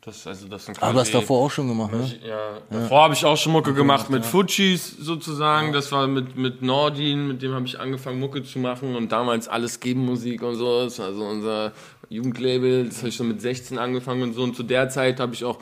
[0.00, 2.08] Das, also das sind quasi, Aber das davor auch schon gemacht, ne?
[2.26, 5.72] Ja, davor habe ich auch schon Mucke gemacht mit Fujis sozusagen.
[5.72, 9.48] Das war mit, mit Nordin, mit dem habe ich angefangen Mucke zu machen und damals
[9.48, 10.84] alles geben Musik und so.
[10.84, 11.72] Das war so unser
[12.10, 12.86] Jugendlabel.
[12.86, 14.42] Das habe ich schon mit 16 angefangen und so.
[14.42, 15.58] Und zu der Zeit habe ich auch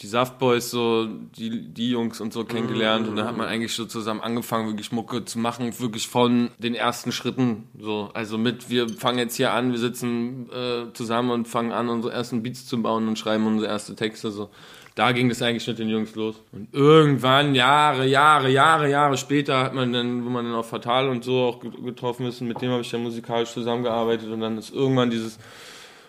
[0.00, 1.06] die Saftboys, so
[1.36, 4.92] die, die Jungs und so kennengelernt und da hat man eigentlich so zusammen angefangen, wirklich
[4.92, 9.52] Mucke zu machen, wirklich von den ersten Schritten, so, also mit, wir fangen jetzt hier
[9.52, 13.44] an, wir sitzen äh, zusammen und fangen an, unsere ersten Beats zu bauen und schreiben
[13.48, 14.50] unsere erste Texte, so.
[14.94, 16.42] Da ging das eigentlich mit den Jungs los.
[16.50, 21.08] Und irgendwann, Jahre, Jahre, Jahre, Jahre später hat man dann, wo man dann auf Fatal
[21.08, 24.40] und so auch get- getroffen ist, und mit dem habe ich dann musikalisch zusammengearbeitet und
[24.40, 25.38] dann ist irgendwann dieses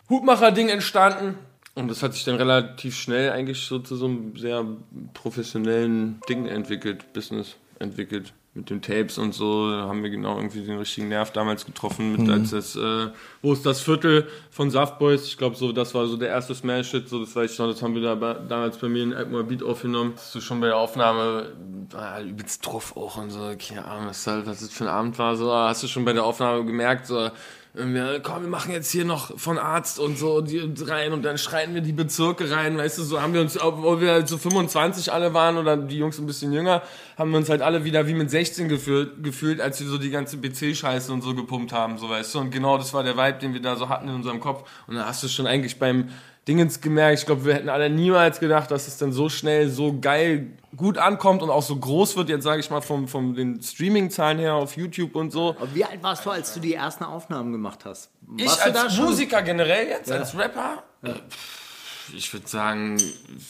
[0.10, 1.38] Hutmacher-Ding entstanden.
[1.76, 4.66] Und das hat sich dann relativ schnell eigentlich so zu so einem sehr
[5.14, 8.34] professionellen Ding entwickelt, Business entwickelt.
[8.56, 12.14] Mit den Tapes und so, da haben wir genau irgendwie den richtigen Nerv damals getroffen,
[12.14, 13.10] mit als das, äh,
[13.44, 15.28] wo ist das Viertel von Saftboys?
[15.28, 17.84] Ich glaube, so, das war so der erste Smash-Hit, so, das weiß ich noch, das
[17.84, 20.14] haben wir da bei, damals bei mir in Alkmaar Beat aufgenommen.
[20.16, 21.54] Das ist schon bei der Aufnahme,
[21.94, 25.20] ah, übelst drauf auch und so, keine Ahnung, was, halt, was das für ein Abend
[25.20, 27.30] war, so, ah, hast du schon bei der Aufnahme gemerkt, so,
[27.74, 31.38] wir, komm, wir machen jetzt hier noch von Arzt und so die rein und dann
[31.38, 34.38] schreien wir die Bezirke rein, weißt du, so haben wir uns, obwohl wir halt so
[34.38, 36.82] 25 alle waren oder die Jungs ein bisschen jünger,
[37.18, 40.10] haben wir uns halt alle wieder wie mit 16 gefühlt, gefühlt als wir so die
[40.10, 43.38] ganze BC-Scheiße und so gepumpt haben, so weißt du, und genau das war der Vibe,
[43.40, 44.68] den wir da so hatten in unserem Kopf.
[44.88, 46.10] Und da hast du schon eigentlich beim
[46.50, 50.00] Dingens gemerkt, ich glaube, wir hätten alle niemals gedacht, dass es dann so schnell, so
[50.02, 53.62] geil gut ankommt und auch so groß wird, jetzt sage ich mal, vom, vom den
[53.62, 55.50] Streaming-Zahlen her auf YouTube und so.
[55.60, 58.10] Aber wie alt warst du, als du die ersten Aufnahmen gemacht hast?
[58.36, 58.98] Ich Warst da als?
[58.98, 60.84] Musiker generell jetzt, als Rapper?
[61.06, 62.98] Pff, Ich würde sagen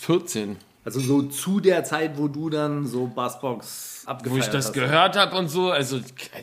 [0.01, 0.57] 14.
[0.83, 4.73] Also so zu der Zeit, wo du dann so Bassbox Wo ich das hast.
[4.73, 5.99] gehört habe und so, also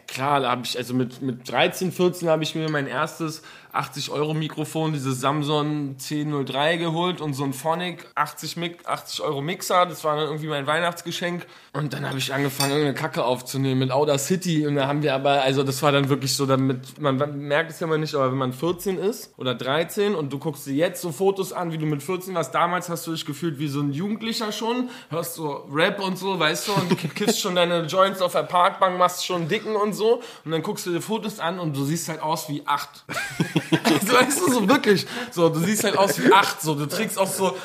[0.06, 3.42] klar, da habe ich, also mit, mit 13, 14 habe ich mir mein erstes
[3.76, 9.42] 80 Euro Mikrofon, dieses Samsung 1003 geholt und so ein Phonic 80, Mik 80 Euro
[9.42, 11.46] Mixer, das war dann irgendwie mein Weihnachtsgeschenk.
[11.72, 14.66] Und dann habe ich angefangen, irgendeine Kacke aufzunehmen mit Outer City.
[14.66, 17.80] Und da haben wir aber, also das war dann wirklich so, damit, man merkt es
[17.80, 21.02] ja mal nicht, aber wenn man 14 ist oder 13 und du guckst dir jetzt
[21.02, 23.80] so Fotos an, wie du mit 14 warst, damals hast du dich gefühlt wie so
[23.80, 28.20] ein Jugendlicher schon, hörst so Rap und so, weißt du, und kiffst schon deine Joints
[28.20, 31.58] auf der Parkbank, machst schon dicken und so und dann guckst du dir Fotos an
[31.58, 33.04] und du siehst halt aus wie acht.
[34.06, 35.06] so, weißt du, so wirklich.
[35.30, 36.60] So, du siehst halt aus wie acht.
[36.60, 37.56] So, du trägst auch so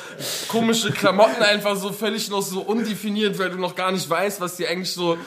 [0.48, 4.56] komische Klamotten einfach so völlig noch so undefiniert, weil du noch gar nicht weißt, was
[4.56, 5.18] dir eigentlich so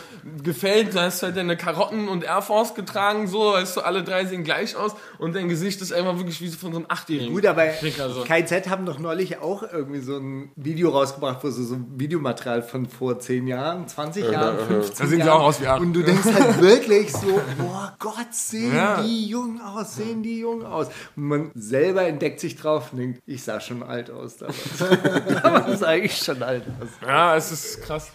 [0.41, 0.93] gefällt.
[0.93, 4.43] Du hast halt deine Karotten und Air Force getragen, so, weißt du, alle drei sehen
[4.43, 7.33] gleich aus und dein Gesicht ist einfach wirklich wie von so einem Achtjährigen.
[7.33, 8.23] Gut, aber Ficker, so.
[8.23, 12.61] KZ haben doch neulich auch irgendwie so ein Video rausgebracht, gebracht, wo sie so Videomaterial
[12.61, 15.29] von vor 10 Jahren, 20 Jahren, 15 Da sehen sie Jahren.
[15.41, 15.81] auch aus wie acht.
[15.81, 19.01] Und du denkst halt wirklich so, boah Gott, sehen Ja.
[19.01, 20.87] die jung aus, sehen die jung aus.
[21.15, 24.57] Und man selber entdeckt sich drauf und denkt, ich sah schon alt aus damals.
[25.43, 26.89] damals sah ich schon alt aus.
[27.05, 28.11] Ja, es ist krass.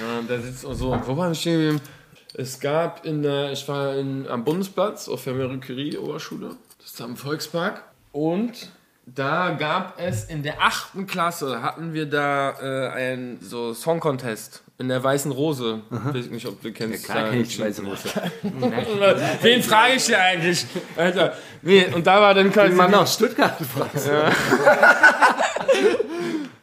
[0.00, 1.80] Ja, da sitzt auch so, wo war ich stehen geblieben?
[2.34, 6.92] Es gab in der, ich war in, am Bundesplatz auf der Marie Curie Oberschule, das
[6.92, 7.82] ist am Volkspark.
[8.12, 8.70] Und
[9.06, 14.62] da gab es in der achten Klasse, hatten wir da äh, einen so Song Contest
[14.78, 15.80] in der Weißen Rose.
[15.90, 17.04] Weiß nicht, ob du kennst.
[17.04, 18.08] Klar kenn ich die Weiße Rose.
[19.42, 20.66] Wen frage ich hier eigentlich?
[20.96, 23.92] Alter, nee, und da war dann quasi Mann aus Stuttgart gefragt.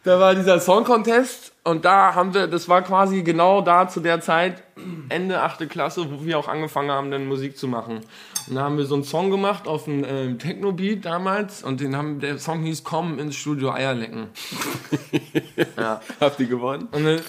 [0.06, 4.02] Da war dieser Song Contest und da haben wir, das war quasi genau da zu
[4.02, 4.62] der Zeit,
[5.10, 5.69] Ende 8.
[5.69, 8.02] Klasse, wo wir auch angefangen haben, dann Musik zu machen.
[8.47, 11.95] Und da haben wir so einen Song gemacht auf einem ähm, Techno-Beat damals und den
[11.95, 14.28] haben, der Song hieß Komm ins Studio Eierlecken.
[16.19, 16.89] Habt ihr gewonnen?
[16.91, 17.21] Und dann,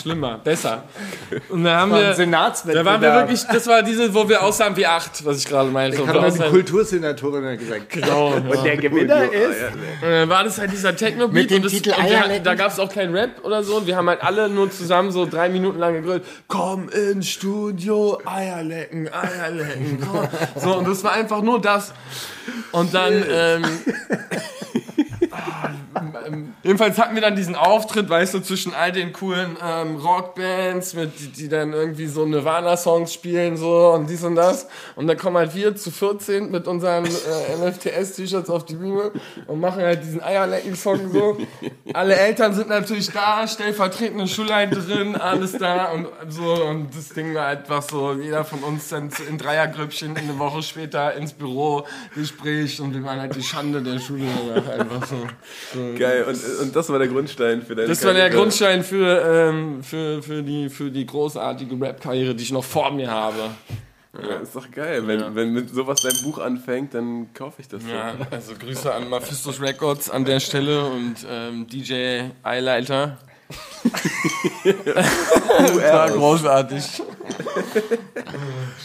[0.00, 0.84] schlimmer, besser.
[1.48, 2.84] Und da haben Ein wir, Senatswettbewerb.
[2.84, 5.70] da waren wir wirklich, das war diese, wo wir aussahen wie acht, was ich gerade
[5.70, 5.96] meinte.
[5.96, 7.90] Ich Wo habe wir dann die Kultursenatorin gesagt.
[7.90, 8.36] Genau, ja.
[8.58, 9.62] Und der Gewinner ist.
[10.02, 12.04] Und dann war das halt dieser Techno-Beat Mit dem und, das, Titel und
[12.42, 13.86] da gab es auch keinen Rap oder so.
[13.86, 16.24] Wir haben halt alle nur zusammen so drei Minuten lang gegrillt.
[16.48, 20.00] Komm ins Studio, Eierlecken, Eierlecken.
[20.00, 20.28] Komm.
[20.56, 21.92] So, und das war einfach nur das.
[22.72, 23.64] Und dann, ähm,
[26.62, 31.18] jedenfalls hatten wir dann diesen Auftritt, weißt du, zwischen all den coolen ähm, Rockbands, mit,
[31.18, 34.68] die, die dann irgendwie so Nirvana-Songs spielen, so und dies und das.
[34.96, 39.12] Und dann kommen halt wir zu 14 mit unseren äh, MFTS-T-Shirts auf die Bühne
[39.46, 41.38] und machen halt diesen Eierlecken-Song so.
[41.92, 46.64] Alle Eltern sind natürlich da, stellvertretende Schulleiterin, alles da und so.
[46.64, 51.14] Und das Ding war einfach so, jeder von uns dann in Dreiergrüppchen eine Woche später
[51.14, 54.24] ins Büro, Gespräch und wir waren halt die Schande der Schule.
[54.54, 55.26] Einfach so.
[55.72, 55.83] so.
[55.98, 58.40] Geil, und, und das war der Grundstein für deine Das war der Karriere.
[58.40, 63.10] Grundstein für, ähm, für, für, die, für die großartige Rap-Karriere, die ich noch vor mir
[63.10, 63.50] habe.
[64.22, 65.06] Ja, ist doch geil.
[65.06, 67.82] Wenn, wenn mit sowas dein Buch anfängt, dann kaufe ich das.
[67.88, 73.18] Ja, also Grüße an Mephistos Records an der Stelle und ähm, DJ Eileiter.
[74.64, 76.84] war großartig.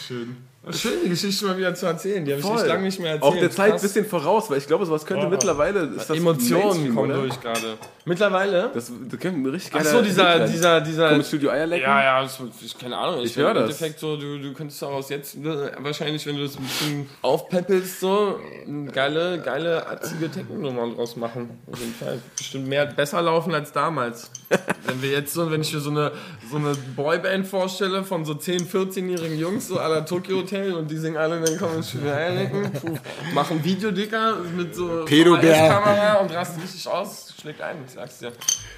[0.07, 0.48] Schön.
[0.71, 2.23] Schön, die Geschichte mal wieder zu erzählen.
[2.25, 3.33] Die habe ich echt lange nicht mehr erzählt.
[3.33, 5.31] Auch der Zeit ein bisschen voraus, weil ich glaube, sowas könnte Boah.
[5.31, 5.85] mittlerweile.
[5.85, 7.21] Ist das Emotionen kommen oder?
[7.21, 7.77] durch gerade.
[8.03, 8.69] Mittlerweile?
[8.73, 11.09] Das, das könnte ein richtig Ach geiler so, dieser, dieser, dieser.
[11.11, 11.87] Komm Studio Eierlecken.
[11.87, 13.23] Ja, ja, das, ich keine Ahnung.
[13.23, 13.63] Ich bin höre Im das.
[13.63, 18.01] Endeffekt so, du, du könntest daraus jetzt ne, wahrscheinlich, wenn du das ein bisschen aufpeppelst,
[18.01, 21.57] so eine geile, geile, atzige Techno-Nummer draus machen.
[21.71, 22.19] Auf jeden Fall.
[22.37, 24.29] Bestimmt mehr, besser laufen als damals.
[24.85, 26.11] wenn wir jetzt so, wenn ich mir so eine,
[26.49, 30.89] so eine Boyband vorstelle von so 10, 14-jährigen Jungs, so à la Tokyo Hotel und
[30.89, 32.97] die singen alle, dann kommen puh,
[33.33, 35.69] machen Videodicker mit so Pedobär.
[35.69, 38.31] Kamera und rasten richtig aus, schlägt ein, ich sag's dir.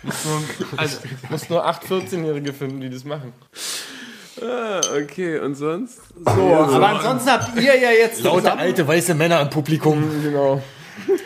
[0.03, 0.97] Muss nur, also,
[1.29, 3.33] muss nur 8 14-Jährige finden, die das machen.
[4.41, 5.99] Ah, okay, und sonst?
[6.25, 10.03] So, aber ansonsten habt ihr ja jetzt Lauter alte weiße Männer im Publikum.
[10.23, 10.61] Genau.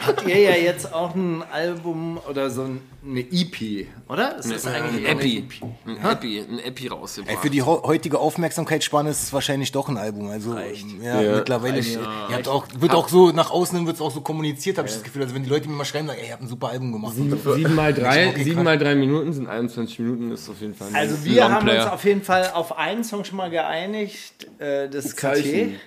[0.06, 2.68] habt ihr ja jetzt auch ein Album oder so
[3.08, 4.38] eine EP, oder?
[4.38, 5.52] Ist das eigentlich eher eine EP?
[5.86, 7.32] Ein Epi, ein Epi rausgebracht.
[7.36, 10.28] Ey, für die heutige Aufmerksamkeitsspanne ist es wahrscheinlich doch ein Album.
[10.30, 10.58] Also
[11.02, 11.36] ja, Ja.
[11.38, 12.00] mittlerweile ihr
[12.32, 14.94] habt auch, wird auch so nach außen hin wird es auch so kommuniziert, habe ich
[14.96, 15.22] das Gefühl.
[15.22, 17.13] Also wenn die Leute mir mal schreiben, sagen, ey, ihr habt ein super Album gemacht.
[17.15, 18.63] 7 mal 3, Okay, 7 krass.
[18.63, 21.86] mal 3 Minuten sind 21 Minuten, ist auf jeden Fall ein Also wir haben uns
[21.86, 25.44] auf jeden Fall auf einen Song schon mal geeinigt, äh, das Cartier.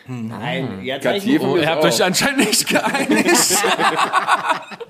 [0.07, 0.29] Zeichen.
[0.29, 1.51] Nein, ja, Cartier Zeichen.
[1.53, 3.57] Oh, ihr habt euch anscheinend nicht geeinigt.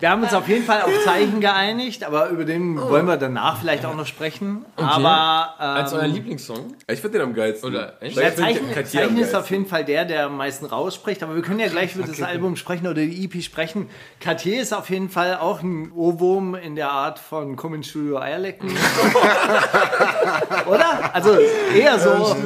[0.01, 3.59] Wir haben uns auf jeden Fall auf Zeichen geeinigt, aber über den wollen wir danach
[3.61, 4.65] vielleicht auch noch sprechen.
[4.77, 6.75] Aber ähm, Als euer Lieblingssong?
[6.87, 7.69] Ich finde den am geilsten.
[7.69, 8.19] Oder echt?
[8.19, 11.61] Find Zeichen, Zeichen ist auf jeden Fall der, der am meisten rausspricht, aber wir können
[11.61, 13.89] ja gleich über das Album sprechen oder die EP sprechen.
[14.21, 18.19] Cartier ist auf jeden Fall auch ein Ohrwurm in der Art von Komm ins Studio
[18.19, 18.71] Eierlecken.
[20.67, 21.15] oder?
[21.15, 21.37] Also
[21.75, 22.37] eher so,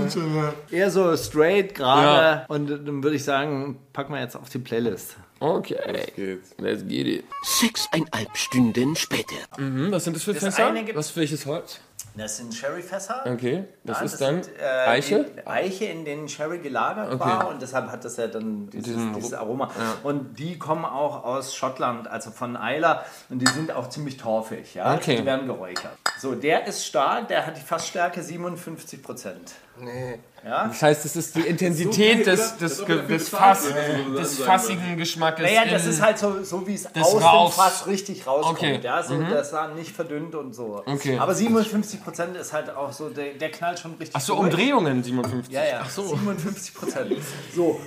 [0.70, 2.06] eher so straight, gerade.
[2.06, 2.44] Ja.
[2.48, 5.16] Und dann würde ich sagen, packen wir jetzt auf die Playlist.
[5.42, 6.12] Okay.
[6.14, 6.54] Geht's.
[6.58, 7.24] Let's get it.
[7.42, 9.34] Sechseinhalb Stunden später.
[9.56, 10.72] Hm, was sind das für Das Fässer?
[10.94, 11.80] Was für welches Holz?
[12.14, 13.24] Das sind Sherryfässer.
[13.26, 15.24] Okay, das Ja, ist dann sind, äh, Eiche?
[15.46, 19.32] Eiche, in denen Sherry gelagert war und deshalb hat das ja dann dieses, Diesen dieses
[19.32, 19.70] Aroma.
[20.02, 24.74] Und die kommen auch aus Schottland, also von Isla und die sind auch ziemlich torfig.
[24.74, 24.94] Ja?
[24.94, 25.16] Okay.
[25.16, 25.96] Die werden geräuchert.
[26.22, 29.54] So, der ist stark, der hat die Fassstärke 57 Prozent.
[30.44, 33.64] Das heißt, es ist die Intensität des, des, Ge- des, Fass,
[34.16, 35.44] des fassigen Geschmackes.
[35.44, 38.58] Naja, das ist halt so, so wie es das aus raus- dem Fass richtig rauskommt.
[38.58, 38.78] Okay.
[38.78, 38.84] Mhm.
[38.84, 40.82] Ja, so, Das dann nicht verdünnt und so.
[40.86, 41.18] Okay.
[41.18, 44.44] Aber 57 Prozent ist halt auch so, der, der knallt schon richtig Ach so, durch.
[44.52, 45.52] Umdrehungen 57.
[45.52, 46.06] Ja, ja, Ach so.
[46.06, 47.16] 57 Prozent.
[47.52, 47.62] So.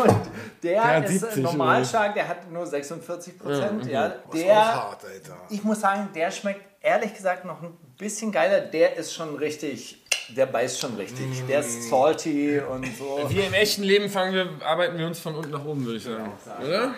[0.00, 0.16] Und
[0.62, 3.84] der, hat ist 70 normal stark, der hat nur 46 Prozent.
[3.84, 3.90] mhm.
[3.90, 5.36] Ja, der, hart, Alter.
[5.50, 8.60] ich muss sagen, der schmeckt ehrlich gesagt noch ein bisschen geiler.
[8.60, 11.46] Der ist schon richtig, der beißt schon richtig.
[11.48, 13.20] Der ist salty und so.
[13.28, 16.04] Wie im echten Leben fangen wir, arbeiten wir uns von unten nach oben, würde ich
[16.04, 16.32] sagen.
[16.64, 16.94] Oder?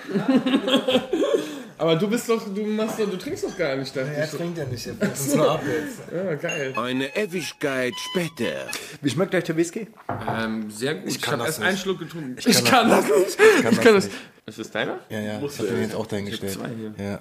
[1.83, 4.31] Aber du bist doch, du machst doch, du trinkst doch gar nicht, dachte Er ich.
[4.31, 5.99] trinkt ja nicht, er bringt uns nur ab jetzt.
[6.15, 6.73] Ja, geil.
[6.77, 8.69] Eine Ewigkeit später.
[9.01, 9.89] Wie schmeckt euch der Whisky?
[10.29, 11.11] Ähm, sehr gut.
[11.11, 11.69] Ich, kann habe das erst nicht.
[11.69, 12.37] einen Schluck getrunken.
[12.39, 13.39] Ich kann kann, das nicht.
[13.73, 14.09] Ich kann das.
[14.47, 15.01] Ist das deiner?
[15.09, 16.57] Ja, ja, ich hab den jetzt auch dahingestellt.
[16.99, 17.21] Ja.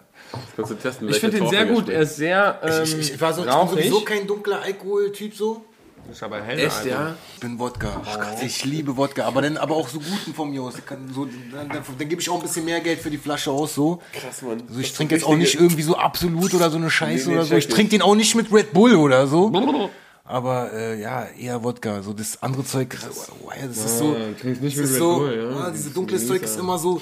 [0.56, 1.89] Kannst du testen, Ich finde den sehr gut.
[1.89, 5.65] Er ist sehr ähm, Ich, ich, war so, ich bin sowieso kein dunkler Alkoholtyp so.
[6.10, 6.60] Ist aber hell.
[6.60, 7.16] Echt, ja?
[7.36, 8.02] Ich bin Wodka.
[8.42, 10.76] ich liebe Wodka, aber dann aber auch so guten von mir aus.
[11.14, 13.76] So, dann, dann, dann gebe ich auch ein bisschen mehr Geld für die Flasche aus
[13.76, 14.02] so.
[14.14, 14.64] Krass, Mann.
[14.68, 17.40] Also ich trinke jetzt auch nicht irgendwie so absolut oder so eine Scheiße Nee, nee,
[17.40, 17.56] oder so.
[17.56, 19.52] Ich trinke den auch nicht mit Red Bull oder so.
[20.24, 22.02] Aber äh, ja, eher Wodka.
[22.04, 24.14] So das andere Zeug, so, oh, ja, das ist so.
[24.14, 25.58] Ja, nicht Das mit ist Red so, Bull, ja.
[25.60, 27.02] ah, Das dieses dunkle Zeug ist immer so.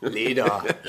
[0.00, 0.62] Leder,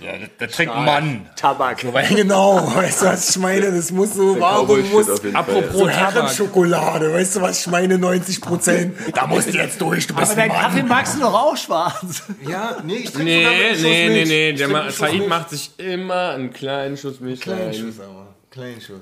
[0.00, 1.30] Schweiß, Da trinkt ein Mann.
[1.36, 1.92] Tabak.
[1.92, 3.70] Weil genau, weißt du, was ich meine?
[3.72, 5.34] Das muss so Cowboy-Shit muss.
[5.34, 5.88] Apropos So.
[5.88, 7.98] Herrenschokolade, weißt du, was ich meine?
[7.98, 8.96] 90 Prozent.
[9.14, 11.56] Da musst du jetzt durch, du bist Aber ein dein Kaffee magst du doch auch
[11.56, 12.22] schwarz.
[12.48, 14.28] Ja, nee, ich trinke sogar Nee, mit einem Schuss nee, nee, Milch.
[14.28, 14.50] nee.
[14.50, 17.74] Ich Der Ma Said macht sich immer einen kleinen Schuss Milch Kleinen rein.
[17.74, 18.26] Schuss, aber.
[18.50, 19.00] Kleinen Schuss.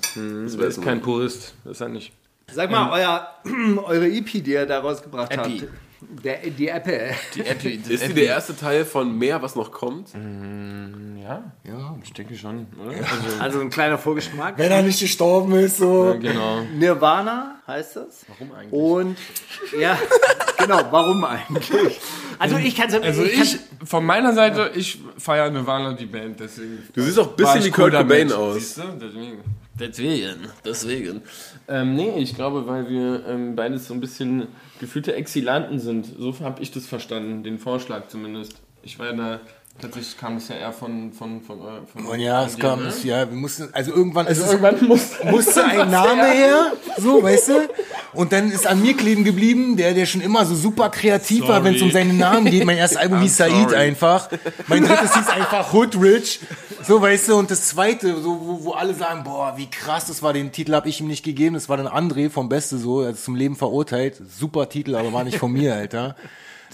[0.59, 1.55] Der ist kein Purist.
[1.65, 2.13] Das ist er nicht.
[2.53, 3.29] Sag mal, euer,
[3.85, 5.51] eure EP, die ihr da rausgebracht habt.
[6.25, 7.11] Der, die Apple.
[7.35, 7.81] Die Epi.
[7.89, 10.09] Ist die der erste Teil von mehr, was noch kommt?
[10.15, 11.97] Ja, Ja.
[12.03, 12.93] ich denke schon, oder?
[12.97, 14.57] Also, Also ein kleiner Vorgeschmack.
[14.59, 16.17] Wenn er nicht gestorben ist, so.
[16.21, 16.63] genau.
[16.75, 18.25] Nirvana heißt das.
[18.29, 18.73] Warum eigentlich?
[18.73, 19.17] Und
[19.79, 19.99] ja,
[20.59, 22.01] genau, warum eigentlich?
[22.39, 26.79] Also ich kann es Also ich, von meiner Seite, ich feiere Nirvana die Band, deswegen.
[26.95, 28.55] Du siehst auch ein bisschen ich wie Kurt Cobain aus.
[28.55, 28.83] Siehst du?
[28.99, 29.39] Deswegen.
[29.79, 30.37] Deswegen.
[30.65, 31.23] Deswegen.
[31.69, 34.49] Ähm, nee, ich glaube, weil wir ähm, beides so ein bisschen
[34.81, 36.07] gefühlte Exilanten sind.
[36.07, 38.61] So habe ich das verstanden, den Vorschlag zumindest.
[38.83, 39.41] Ich war ja da,
[39.81, 42.83] tatsächlich kam es ja eher von, von, von, eu- von Und ja, es von kam,
[42.83, 42.89] ne?
[42.89, 45.03] es, ja, wir mussten, also irgendwann ist es, Irgendwann muss.
[45.25, 47.53] musste ein Name her, so, weißt du?
[48.13, 51.63] Und dann ist an mir kleben geblieben, der, der schon immer so super kreativ war,
[51.65, 52.05] wenn es um Sorry.
[52.05, 52.65] seinen Namen geht.
[52.65, 53.77] Mein erstes Album hieß Said sorry.
[53.77, 54.29] einfach.
[54.67, 56.41] Mein drittes hieß einfach Hood Rich.
[56.87, 60.23] So, weißt du, und das zweite, so, wo, wo alle sagen, boah, wie krass das
[60.23, 61.55] war, den Titel habe ich ihm nicht gegeben.
[61.55, 64.21] Das war dann André vom Beste so, er ist zum Leben verurteilt.
[64.39, 66.17] Super Titel, aber war nicht von mir, Alter.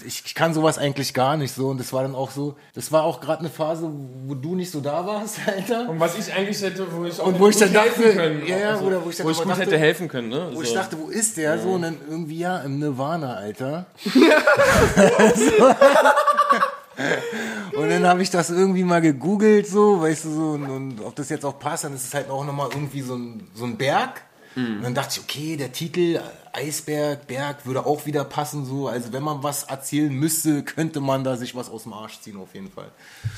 [0.05, 1.67] Ich, kann sowas eigentlich gar nicht so.
[1.69, 3.89] Und das war dann auch so, das war auch gerade eine Phase,
[4.25, 5.89] wo du nicht so da warst, Alter.
[5.89, 8.45] Und was ich eigentlich hätte, wo ich auch Und wo ich dann dachte, helfen können.
[8.47, 10.49] ja, ja, oder wo ich dann wo ich gut dachte- hätte helfen können, ne?
[10.53, 10.75] Wo ich So.
[10.75, 11.57] dachte, wo ist der?
[11.59, 13.85] So, und dann irgendwie, ja, im Nirvana, Alter.
[14.05, 14.11] so.
[17.77, 21.15] Und dann habe ich das irgendwie mal gegoogelt, so, weißt du, so, und, und ob
[21.15, 23.77] das jetzt auch passt, dann ist es halt auch nochmal irgendwie so ein, so ein
[23.77, 24.23] Berg.
[24.57, 26.19] Und dann dachte ich, okay, der Titel
[26.51, 28.87] Eisberg, Berg würde auch wieder passen, so.
[28.87, 32.37] Also, wenn man was erzählen müsste, könnte man da sich was aus dem Arsch ziehen,
[32.37, 32.89] auf jeden Fall.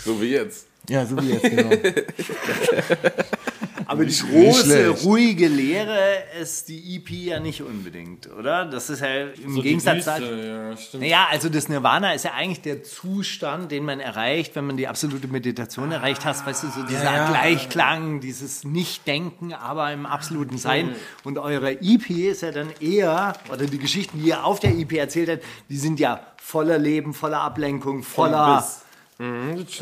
[0.05, 0.67] So wie jetzt.
[0.87, 1.69] Ja, so wie jetzt, genau.
[3.85, 8.65] Aber die große, ruhige Lehre ist die EP ja nicht unbedingt, oder?
[8.65, 10.23] Das ist ja im So Gegensatz halt.
[10.23, 11.03] ja, stimmt.
[11.03, 14.87] Naja, also das Nirvana ist ja eigentlich der Zustand, den man erreicht, wenn man die
[14.87, 16.45] absolute Meditation erreicht hat.
[16.45, 17.29] Weißt du, so dieser ja.
[17.29, 20.95] Gleichklang, dieses Nicht-Denken, aber im absoluten Sein.
[21.23, 24.93] Und eure EP ist ja dann eher, oder die Geschichten, die ihr auf der EP
[24.93, 28.65] erzählt habt, die sind ja voller Leben, voller Ablenkung, voller,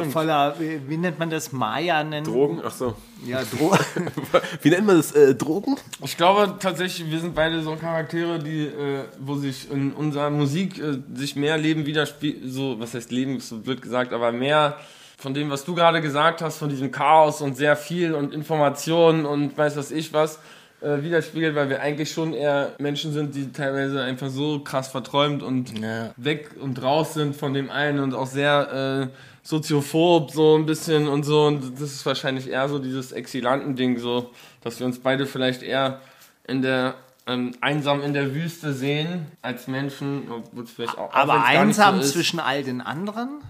[0.10, 1.52] voller, wie, wie nennt man das?
[1.52, 2.26] Maya nennen?
[2.26, 2.60] Drogen?
[2.66, 2.96] Ach so.
[3.24, 3.78] Ja, Drogen.
[4.64, 5.12] Wie nennt man das?
[5.12, 5.76] Äh, Drogen?
[6.04, 10.80] Ich glaube tatsächlich, wir sind beide so Charaktere, die, äh, wo sich in unserer Musik
[10.80, 14.78] äh, sich mehr Leben widerspiegelt, so, was heißt Leben, ist so blöd gesagt, aber mehr
[15.18, 19.26] von dem, was du gerade gesagt hast, von diesem Chaos und sehr viel und Informationen
[19.26, 20.40] und weiß was ich was,
[20.82, 25.42] äh, widerspiegelt, weil wir eigentlich schon eher Menschen sind, die teilweise einfach so krass verträumt
[25.44, 26.12] und Ja.
[26.18, 31.08] weg und raus sind von dem einen und auch sehr äh, soziophob so ein bisschen
[31.08, 34.32] und so und das ist wahrscheinlich eher so dieses Exilanten-Ding so,
[34.64, 36.02] dass wir uns beide vielleicht eher
[36.48, 41.44] in der ähm, einsam in der Wüste sehen als Menschen, obwohl es vielleicht auch Aber
[41.44, 43.42] einsam so zwischen all den anderen?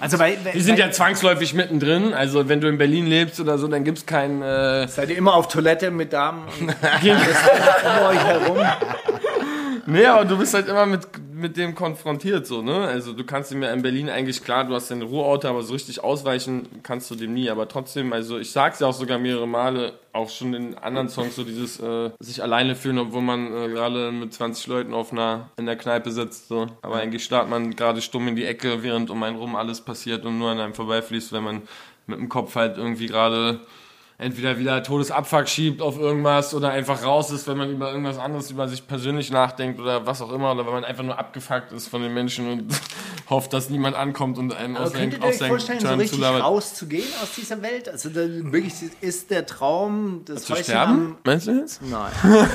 [0.00, 3.68] Also bei, Wir sind ja zwangsläufig mittendrin, also wenn du in Berlin lebst oder so,
[3.68, 8.58] dann gibt's keinen äh, Seid ihr immer auf Toilette mit Damen und um euch herum?
[9.86, 12.86] Nee, aber du bist halt immer mit, mit dem konfrontiert, so, ne?
[12.86, 15.72] Also du kannst ihm ja in Berlin eigentlich, klar, du hast dein Ruheauto, aber so
[15.72, 17.50] richtig ausweichen kannst du dem nie.
[17.50, 21.36] Aber trotzdem, also ich sag's ja auch sogar mehrere Male, auch schon in anderen Songs,
[21.36, 25.50] so dieses äh, sich alleine fühlen, obwohl man äh, gerade mit 20 Leuten auf einer,
[25.56, 26.66] in der Kneipe sitzt, so.
[26.82, 30.24] Aber eigentlich starrt man gerade stumm in die Ecke, während um einen rum alles passiert
[30.24, 31.62] und nur an einem vorbeifließt, wenn man
[32.06, 33.60] mit dem Kopf halt irgendwie gerade
[34.18, 38.50] entweder wieder Todesabfuck schiebt auf irgendwas oder einfach raus ist, wenn man über irgendwas anderes
[38.50, 41.88] über sich persönlich nachdenkt oder was auch immer oder wenn man einfach nur abgefuckt ist
[41.88, 42.74] von den Menschen und
[43.30, 45.86] hofft, dass niemand ankommt und einen Aber aus seinen, könntet ihr aus euch vorstellen, so
[45.88, 47.88] Turn richtig rauszugehen aus dieser Welt?
[47.88, 51.16] Also da, wirklich ist der Traum, das Zu Häuschen sterben?
[51.24, 51.80] Meinst du jetzt?
[51.82, 51.90] am...
[51.90, 52.12] Nein.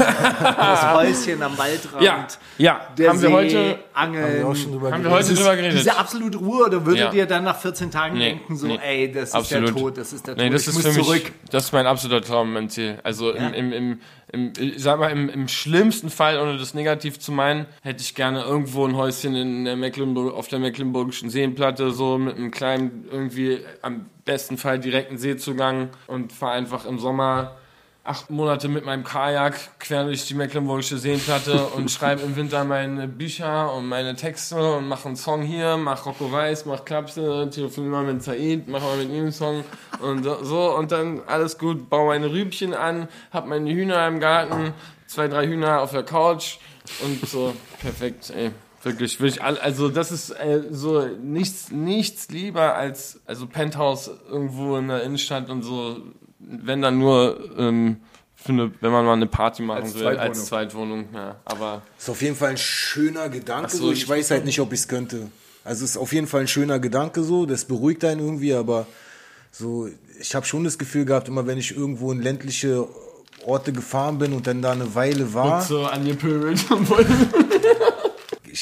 [0.57, 2.03] das Häuschen am Waldrand.
[2.03, 2.81] Ja, ja.
[2.97, 4.23] Der haben wir See, heute, Angeln.
[4.25, 5.27] Haben wir auch schon drüber haben wir geredet.
[5.29, 5.79] heute drüber geredet.
[5.79, 7.13] Diese absolute Ruhe, oder würdet Ja.
[7.13, 8.79] ihr dann nach 14 Tagen Nee, denken, so, nee.
[8.81, 9.69] ey, das ist Absolut.
[9.69, 11.31] der Tod, das ist der Tod, Nee, das ich ist muss für mich, zurück.
[11.49, 12.99] Das ist mein absoluter Traum im Ziel.
[13.03, 13.47] Also Ja.
[13.49, 13.99] im, im, im,
[14.31, 18.15] im, ich sag mal, im, im schlimmsten Fall, ohne das negativ zu meinen, hätte ich
[18.15, 23.05] gerne irgendwo ein Häuschen in der Mecklenburg, auf der Mecklenburgischen Seenplatte, so mit einem kleinen,
[23.11, 27.55] irgendwie am besten Fall direkten Seezugang und fahre einfach im Sommer
[28.09, 33.07] acht Monate mit meinem Kajak quer durch die Mecklenburgische Seenplatte und schreibe im Winter meine
[33.07, 37.91] Bücher und meine Texte und mache einen Song hier, mach Rocco Weiß, mach Klapse, telefoniere
[37.91, 39.63] mal mit Said, mach mal mit ihm einen Song
[40.01, 44.73] und so- und dann alles gut, baue meine Rübchen an, hab meine Hühner im Garten,
[45.05, 46.57] zwei, drei Hühner auf der Couch
[47.03, 48.49] und so, perfekt, ey.
[48.81, 54.87] Wirklich, wirklich, also das ist äh, so nichts, nichts lieber als also Penthouse irgendwo in
[54.87, 55.97] der Innenstadt und so,
[56.39, 57.97] wenn dann nur ähm,
[58.35, 60.27] für eine, wenn man mal eine Party machen Als will Zweitwohnung.
[60.29, 61.35] als Zweitwohnung, ja.
[61.45, 63.75] Aber Ist auf jeden Fall ein schöner Gedanke.
[63.75, 65.27] So, ich ich- weiß halt nicht, ob ich es könnte.
[65.65, 68.87] Also es ist auf jeden Fall ein schöner Gedanke so, das beruhigt einen irgendwie, aber
[69.51, 72.87] so, ich habe schon das Gefühl gehabt, immer wenn ich irgendwo in ländliche
[73.45, 76.87] Orte gefahren bin und dann da eine Weile war, so angepöbelt und.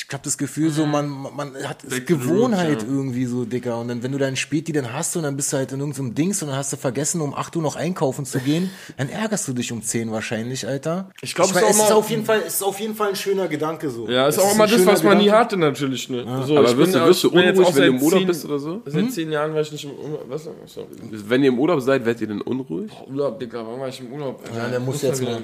[0.08, 2.88] ich habe das Gefühl so, man, man hat Back to the Gewohnheit ja.
[2.88, 3.80] irgendwie so, Dicker.
[3.80, 6.14] Und dann, wenn du deinen Späti dann hast und dann bist du halt in irgendeinem
[6.14, 9.48] Dings und dann hast du vergessen, um 8 Uhr noch einkaufen zu gehen, dann ärgerst
[9.48, 11.10] du dich um 10 wahrscheinlich, Alter.
[11.22, 12.96] Ich glaub, ich es ist auch es ist auf jeden Fall, es ist auf jeden
[12.96, 14.08] Fall ein schöner Gedanke so.
[14.08, 16.10] Ja, ist Es auch ein immer das, was man nie hatte natürlich.
[16.10, 16.24] Ne?
[16.46, 18.46] So, Aber ich wirst du- wirst du ich unruhig, auch wenn du im Urlaub bist
[18.46, 18.82] oder so?
[18.86, 20.26] Seit zehn Jahren war ich nicht im Urlaub.
[20.30, 20.44] Was?
[20.66, 20.88] Sorry.
[21.12, 22.92] Wenn ihr im Urlaub seid, werdet ihr denn unruhig?
[23.08, 24.42] Urlaub, Digga, wann war ich im Urlaub?
[24.44, 24.58] Alter?
[24.58, 25.42] Ja, der muss Ich jetzt mal.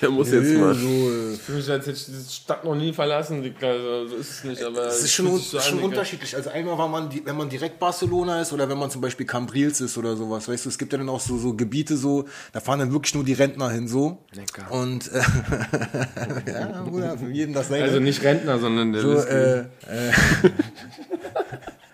[0.00, 0.74] Der muss jetzt mal.
[0.74, 4.16] So, äh, Ich fühle mich, als hätte ich diese Stadt noch nie verlassen, Also, so
[4.16, 4.86] ist es nicht, aber.
[4.86, 6.34] Es ist schon, so schon unterschiedlich.
[6.34, 9.80] Also einmal war man, wenn man direkt Barcelona ist oder wenn man zum Beispiel Cambrils
[9.80, 12.60] ist oder sowas, weißt du, es gibt ja dann auch so, so Gebiete so, da
[12.60, 14.18] fahren dann wirklich nur die Rentner hin so.
[14.32, 14.70] Lecker.
[14.70, 15.20] Und äh,
[16.52, 17.84] ja, Bruder, für jeden das seine.
[17.84, 19.64] Also nicht Rentner, sondern der so, äh, äh,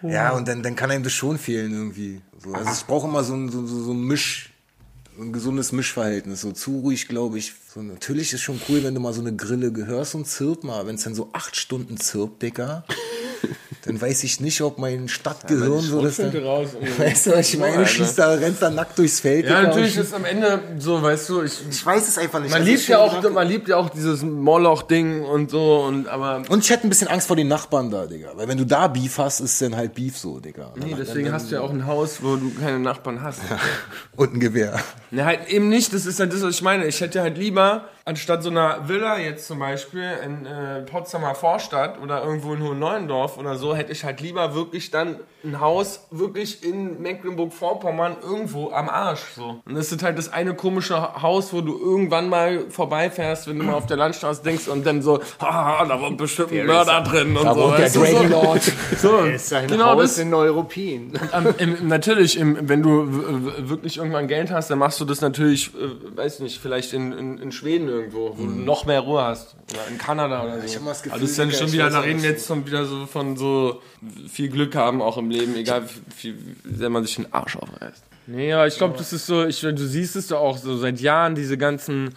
[0.11, 2.21] ja, und dann, dann kann einem das schon fehlen irgendwie.
[2.39, 4.51] So, also ich brauche immer so ein, so, so, so ein Misch,
[5.19, 6.41] ein gesundes Mischverhältnis.
[6.43, 7.55] So zu ruhig, glaube ich.
[7.73, 10.87] So, natürlich ist schon cool, wenn du mal so eine Grille gehörst und zirpen, aber
[10.87, 12.85] wenn es dann so acht Stunden zirpt, Dicker,
[13.85, 16.71] dann weiß ich nicht, ob mein Stadtgehirn so das dann, raus.
[16.99, 17.87] Weißt du, was ich meine?
[17.87, 19.47] Schießt da, rennst da nackt durchs Feld.
[19.47, 21.53] Ja, natürlich ist am Ende so, weißt du, ich.
[21.71, 22.51] ich weiß es einfach nicht.
[22.51, 26.43] Man ist liebt ja auch, man liebt ja auch dieses Moloch-Ding und so und aber.
[26.49, 28.33] Und ich hätte ein bisschen Angst vor den Nachbarn da, Digga.
[28.35, 30.73] Weil wenn du da Beef hast, ist dann halt Beef so, Digga.
[30.77, 33.41] Nee, deswegen hast du ja auch ein Haus, wo du keine Nachbarn hast.
[34.17, 34.79] Und ein Gewehr.
[35.11, 36.87] Ne, halt eben nicht, das ist halt das, was ich meine.
[36.87, 42.01] Ich hätte halt lieber, anstatt so einer Villa jetzt zum Beispiel in äh, Potsdamer Vorstadt
[42.01, 46.65] oder irgendwo in Hohenneuendorf oder so, hätte ich halt lieber wirklich dann ein Haus wirklich
[46.65, 49.61] in Mecklenburg-Vorpommern irgendwo am Arsch so.
[49.65, 53.65] Und das ist halt das eine komische Haus, wo du irgendwann mal vorbeifährst, wenn du
[53.65, 57.37] mal auf der Landstraße denkst und dann so, haha, da wohnt bestimmt ein Mörder drin
[57.37, 57.71] und Da so.
[57.77, 58.05] der du, so.
[58.05, 58.73] Dragon Lord.
[58.99, 60.19] So, ist ein genau Haus das.
[60.19, 61.13] in Neuruppin.
[61.83, 63.07] Natürlich, im, wenn du
[63.69, 67.39] wirklich irgendwann Geld hast, dann machst du das natürlich, äh, weiß nicht, vielleicht in, in,
[67.39, 69.57] in Schweden irgendwo, wo du noch mehr Ruhe hast.
[69.73, 70.67] Oder in Kanada oder so.
[70.67, 72.47] Ich hab mal das Gefühl, Aber das ist dann schon wieder, da reden wir jetzt
[72.47, 73.83] schon wieder so von so
[74.31, 75.89] viel Glück haben auch im Leben, egal
[76.21, 76.35] wie,
[76.65, 78.03] wie sehr man sich den Arsch aufreißt.
[78.27, 81.01] Nee, aber ich glaube, das ist so, ich, du siehst es doch auch so seit
[81.01, 82.15] Jahren, diese ganzen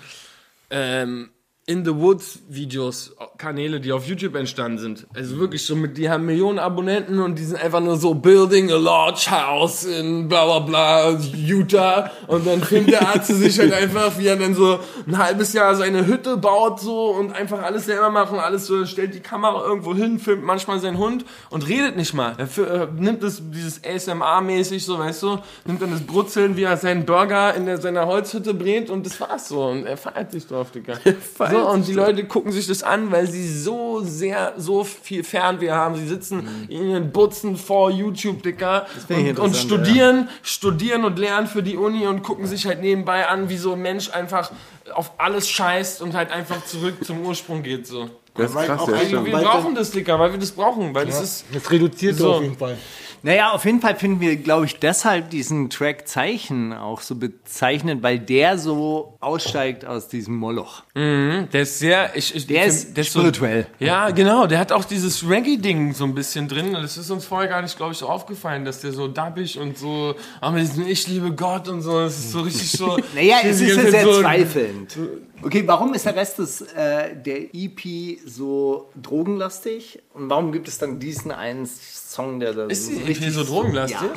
[0.69, 1.29] ähm,
[1.71, 5.07] In the Woods Videos, Kanäle, die auf YouTube entstanden sind.
[5.15, 8.69] Also wirklich so mit, die haben Millionen Abonnenten und die sind einfach nur so Building
[8.69, 13.71] a large house in bla bla bla Utah und dann filmt der Arzt sich halt
[13.71, 17.85] einfach, wie er dann so ein halbes Jahr seine Hütte baut so und einfach alles
[17.85, 21.69] selber macht und alles so, stellt die Kamera irgendwo hin, filmt manchmal seinen Hund und
[21.69, 22.35] redet nicht mal.
[22.37, 26.75] Er äh, nimmt das, dieses ASMR-mäßig so, weißt du, nimmt dann das Brutzeln, wie er
[26.75, 30.45] seinen Burger in der, seiner Holzhütte brät und das war's so und er feiert sich
[30.47, 30.95] drauf, Digga.
[31.51, 35.71] So, und die Leute gucken sich das an, weil sie so sehr, so viel Fernweh
[35.71, 35.95] haben.
[35.95, 41.63] Sie sitzen in ihren Butzen vor YouTube, Dicker, und, und studieren, studieren und lernen für
[41.63, 44.51] die Uni und gucken sich halt nebenbei an, wie so ein Mensch einfach
[44.93, 48.09] auf alles scheißt und halt einfach zurück zum Ursprung geht, so.
[48.35, 49.25] Das ist Weil krass, auch ja.
[49.25, 51.45] Wir brauchen das, Dicker, weil wir das brauchen, weil das ist...
[51.53, 52.35] Das reduziert So.
[52.35, 52.77] auf jeden Fall.
[53.23, 58.01] Naja, auf jeden Fall finden wir, glaube ich, deshalb diesen Track Zeichen auch so bezeichnend,
[58.01, 60.83] weil der so aussteigt aus diesem Moloch.
[60.95, 63.67] Der ist sehr, ich, ich, Der ich ist find- spirituell.
[63.79, 64.47] So, ja, genau.
[64.47, 66.73] Der hat auch dieses Reggae-Ding so ein bisschen drin.
[66.73, 69.77] Das ist uns vorher gar nicht, glaube ich, so aufgefallen, dass der so dubbig und
[69.77, 72.97] so, aber diesem Ich liebe Gott und so, das ist so richtig so.
[73.15, 74.97] Naja, es ist ja sehr so, zweifelnd.
[75.43, 79.99] Okay, warum ist der Rest des, äh, der EP so drogenlastig?
[80.13, 81.65] Und warum gibt es dann diesen einen
[82.11, 84.09] Song, der da Ist so die EP so drogenlastig?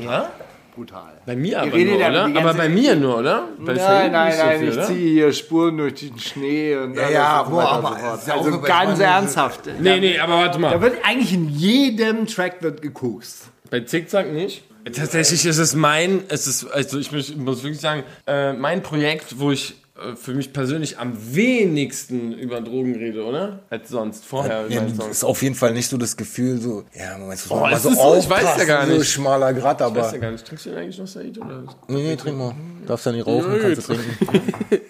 [0.00, 0.30] Ja.
[0.74, 2.24] brutal Bei mir aber nur, ja oder?
[2.40, 3.48] Aber bei mir nur, oder?
[3.58, 4.86] Bei Nein, nein, nicht so nein, viel, ich oder?
[4.86, 9.00] ziehe hier Spuren durch den Schnee und ja, so boah, aber so ja Also ganz
[9.00, 9.60] ernsthaft.
[9.80, 10.80] Nee, nee, aber warte Da mal.
[10.80, 13.50] wird eigentlich in jedem Track wird gekokst.
[13.70, 14.62] Bei Zickzack nicht.
[14.84, 18.82] Tatsächlich ist es mein, es ist, also ich muss, ich muss wirklich sagen, äh, mein
[18.82, 19.74] Projekt, wo ich
[20.16, 23.60] für mich persönlich am wenigsten über Drogen rede, oder?
[23.70, 24.66] Als sonst vorher.
[24.68, 25.06] Ja, Songs.
[25.08, 27.82] ist auf jeden Fall nicht so das Gefühl, so, ja, Moment, so, Oh, mal das
[27.82, 27.90] so?
[27.90, 29.10] Ich weiß ja gar aufpassen, So nicht.
[29.10, 30.00] schmaler Grad, Ich aber.
[30.02, 30.46] weiß ja gar nicht.
[30.46, 31.38] Trinkst du denn eigentlich noch Said?
[31.38, 31.62] Oder?
[31.88, 32.54] Nee, nee, trink mal.
[32.86, 34.16] Darfst ja nicht rauchen, kannst du trinken.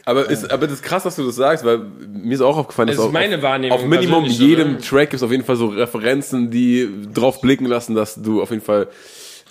[0.04, 2.88] Aber, ist, aber das ist krass, dass du das sagst, weil mir ist auch aufgefallen,
[2.88, 4.80] dass auf, meine Wahrnehmung auf Minimum jedem oder?
[4.82, 8.50] Track gibt es auf jeden Fall so Referenzen, die drauf blicken lassen, dass du auf
[8.50, 8.88] jeden Fall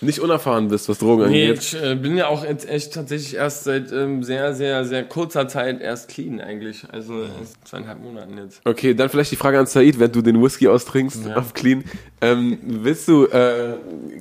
[0.02, 1.62] nicht unerfahren bist, was Drogen Nee, angeht.
[1.62, 5.48] ich äh, bin ja auch jetzt echt tatsächlich erst seit ähm, sehr, sehr, sehr kurzer
[5.48, 6.84] Zeit erst clean eigentlich.
[6.90, 8.60] Also erst zweieinhalb Monaten jetzt.
[8.64, 11.84] Okay, dann vielleicht die Frage an Said, wenn du den Whisky austrinkst auf Clean.
[12.20, 13.74] Ähm, willst du, äh,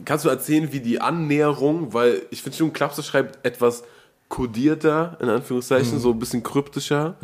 [0.05, 3.83] kannst du erzählen, wie die Annäherung, weil ich finde schon, Klapse schreibt etwas
[4.29, 7.15] kodierter, in Anführungszeichen, so ein bisschen kryptischer.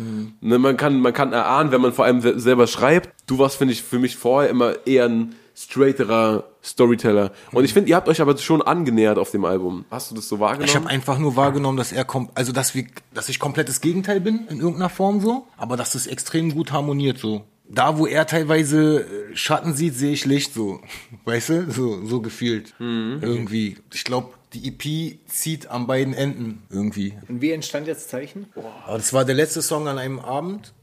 [0.42, 3.10] Ne, man, kann, man kann erahnen, wenn man vor allem se- selber schreibt.
[3.28, 7.32] Du warst, finde ich, für mich vorher immer eher ein straighterer Storyteller.
[7.52, 9.86] Und ich finde, ihr habt euch aber schon angenähert auf dem Album.
[9.90, 10.70] Hast du das so wahrgenommen?
[10.70, 14.22] Ich habe einfach nur wahrgenommen, dass er kommt, also dass wir, dass ich komplettes Gegenteil
[14.22, 17.44] bin in irgendeiner Form so, aber dass es extrem gut harmoniert so.
[17.70, 20.80] Da, wo er teilweise äh, Schatten sieht, sehe ich Licht so,
[21.26, 23.78] weißt du, so so gefühlt irgendwie.
[23.94, 27.18] Ich glaube, die EP zieht an beiden Enden irgendwie.
[27.28, 28.46] Und wie entstand jetzt Zeichen?
[28.86, 30.74] Aber das war der letzte Song an einem Abend.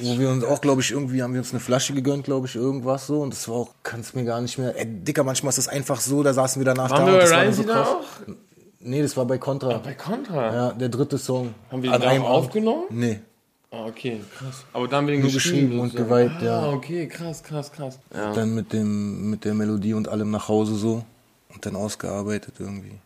[0.00, 2.56] Wo wir uns auch, glaube ich, irgendwie haben wir uns eine Flasche gegönnt, glaube ich,
[2.56, 3.20] irgendwas so.
[3.20, 4.74] Und das war auch, kann's mir gar nicht mehr.
[4.78, 7.12] Ey, Dicker, manchmal ist das einfach so, da saßen wir danach Waren da.
[7.12, 7.88] wir und das war so da krass.
[7.88, 8.04] auch?
[8.80, 9.76] Nee, das war bei Contra.
[9.78, 10.54] Bei Contra.
[10.54, 11.54] Ja, der dritte Song.
[11.70, 12.24] Haben wir den Abend.
[12.24, 12.84] aufgenommen?
[12.88, 13.20] Nee.
[13.70, 14.64] Ah, okay, krass.
[14.72, 16.08] Aber dann haben wir den Nur geschrieben, und sozusagen.
[16.08, 16.58] geweiht, ja.
[16.60, 17.98] Ah, okay, krass, krass, krass.
[18.12, 18.32] Ja.
[18.32, 21.04] Dann mit dem, mit der Melodie und allem nach Hause so.
[21.54, 22.98] Und dann ausgearbeitet irgendwie.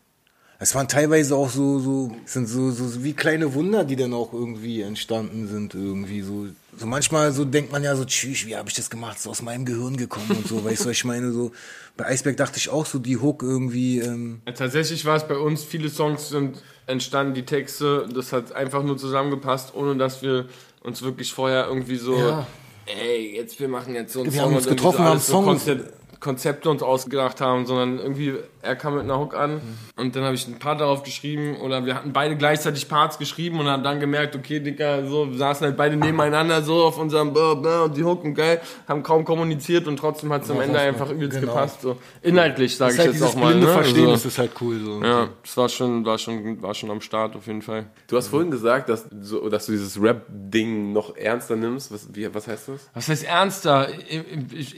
[0.60, 4.32] Es waren teilweise auch so, so, sind so, so wie kleine Wunder, die dann auch
[4.32, 6.46] irgendwie entstanden sind, irgendwie so.
[6.76, 9.16] So manchmal so denkt man ja so, tschüss, wie habe ich das gemacht?
[9.18, 11.32] Ist aus meinem Gehirn gekommen und so, weißt du, was ich meine?
[11.32, 11.52] So,
[11.96, 15.36] bei Eisberg dachte ich auch so, die Hook irgendwie, ähm, Ja, Tatsächlich war es bei
[15.36, 20.46] uns, viele Songs sind entstanden, die Texte, das hat einfach nur zusammengepasst, ohne dass wir
[20.82, 22.46] uns wirklich vorher irgendwie so, Ja.
[22.86, 25.32] ey, jetzt wir machen jetzt so einen Wir Song haben uns getroffen, so haben so
[25.32, 28.34] Songs- Konzept, Konzepte uns ausgedacht haben, sondern irgendwie,
[28.64, 29.60] er kam mit einer Hook an
[29.96, 33.60] und dann habe ich ein Part darauf geschrieben oder wir hatten beide gleichzeitig Parts geschrieben
[33.60, 37.32] und haben dann gemerkt, okay, Dicker, so, wir saßen halt beide nebeneinander so auf unserem
[37.32, 40.60] Blah, blah, und die Hook und geil, haben kaum kommuniziert und trotzdem hat es am
[40.60, 41.52] Ende einfach übelst Genau.
[41.52, 41.96] gepasst, so.
[42.22, 43.48] Inhaltlich, sage ich halt jetzt auch mal.
[43.50, 43.72] blinde Ne?
[43.72, 45.02] Verstehen, Also- das ist halt cool so.
[45.02, 47.86] ja, das war schon, war schon, war schon am Start auf jeden Fall.
[48.08, 51.92] Du hast vorhin gesagt, dass, so, dass du dieses Rap-Ding noch ernster nimmst.
[51.92, 52.88] Was, wie, was heißt das?
[52.94, 53.88] Was heißt ernster?
[54.08, 54.22] E-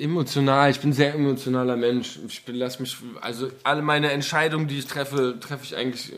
[0.02, 0.70] emotional.
[0.70, 2.18] Ich bin ein sehr emotionaler Mensch.
[2.28, 6.12] Ich bin, lass mich, also alle meine Entscheidungen, die ich treffe, treffe ich eigentlich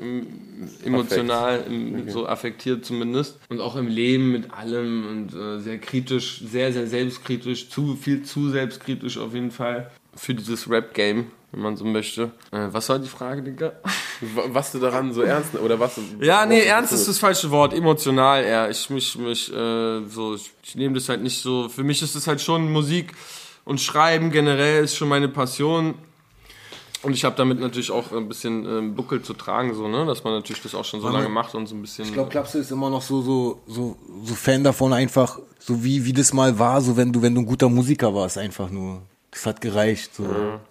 [0.84, 3.38] emotional, im, so affektiert zumindest.
[3.48, 8.22] Und auch im Leben mit allem und äh, sehr kritisch, sehr, sehr selbstkritisch, zu viel
[8.22, 9.90] zu selbstkritisch auf jeden Fall.
[10.14, 12.32] Für dieses Rap-Game, wenn man so möchte.
[12.50, 13.72] Äh, was war die Frage, Digga?
[14.34, 15.98] Wa- Was du daran so ernst oder was?
[16.20, 18.68] Ja, nee, ernst ist das falsche Wort, emotional eher.
[18.70, 21.68] Ich mich, mich, äh, so, ich, ich nehme das halt nicht so.
[21.68, 23.12] Für mich ist es halt schon Musik
[23.64, 25.94] und Schreiben generell ist schon meine Passion.
[27.02, 30.04] Und ich habe damit natürlich auch ein bisschen ähm, Buckel zu tragen, so, ne?
[30.04, 32.06] Dass man natürlich das auch schon so lange macht und so ein bisschen.
[32.06, 36.04] Ich glaube, Klapse ist immer noch so, so, so, so Fan davon einfach, so wie,
[36.04, 39.02] wie das mal war, so wenn du, wenn du ein guter Musiker warst, einfach nur.
[39.30, 40.26] Das hat gereicht, so.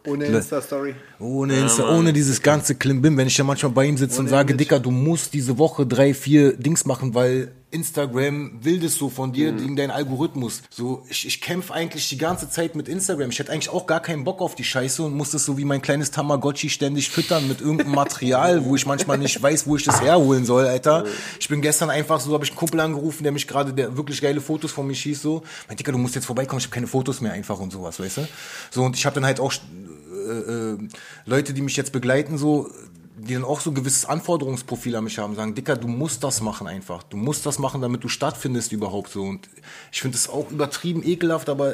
[0.06, 0.96] Ohne Insta-Story.
[1.20, 4.56] Ohne, Insta, ohne dieses ganze Klimbim, wenn ich ja manchmal bei ihm sitze und sage,
[4.56, 9.34] Dicker, du musst diese Woche drei, vier Dings machen, weil Instagram will das so von
[9.34, 10.62] dir, wegen dein Algorithmus.
[10.70, 13.30] So, ich, ich kämpfe eigentlich die ganze Zeit mit Instagram.
[13.30, 15.66] Ich hätte eigentlich auch gar keinen Bock auf die Scheiße und muss das so wie
[15.66, 19.84] mein kleines Tamagotchi ständig füttern mit irgendeinem Material, wo ich manchmal nicht weiß, wo ich
[19.84, 21.06] das herholen soll, Alter.
[21.40, 24.22] Ich bin gestern einfach so, habe ich einen Kumpel angerufen, der mich gerade, der wirklich
[24.22, 25.44] geile Fotos von mir schießt, so.
[25.68, 28.18] Mein Dicker, du musst jetzt vorbeikommen, ich habe keine Fotos mehr einfach und sowas, weißt
[28.18, 28.28] du?
[28.72, 30.78] So, und ich habe dann halt auch äh, äh,
[31.26, 32.70] Leute, die mich jetzt begleiten, so,
[33.18, 36.42] die dann auch so ein gewisses Anforderungsprofil an mich haben, sagen, Dicker, du musst das
[36.42, 37.02] machen einfach.
[37.04, 39.24] Du musst das machen, damit du stattfindest überhaupt so.
[39.24, 39.50] Und
[39.92, 41.74] ich finde das auch übertrieben ekelhaft, aber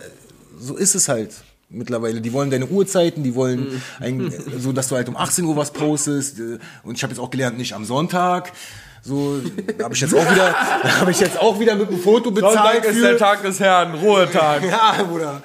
[0.58, 1.36] so ist es halt
[1.70, 2.22] mittlerweile.
[2.22, 5.74] Die wollen deine Ruhezeiten, die wollen ein, so, dass du halt um 18 Uhr was
[5.74, 6.40] postest.
[6.84, 8.54] Und ich habe jetzt auch gelernt, nicht am Sonntag.
[9.02, 9.42] So
[9.82, 10.54] habe ich jetzt auch wieder,
[11.02, 13.18] habe ich jetzt auch wieder mit einem Foto bezahlt für.
[13.18, 14.64] Tag des Herrn, Ruhetag.
[14.70, 15.42] Ja, Bruder.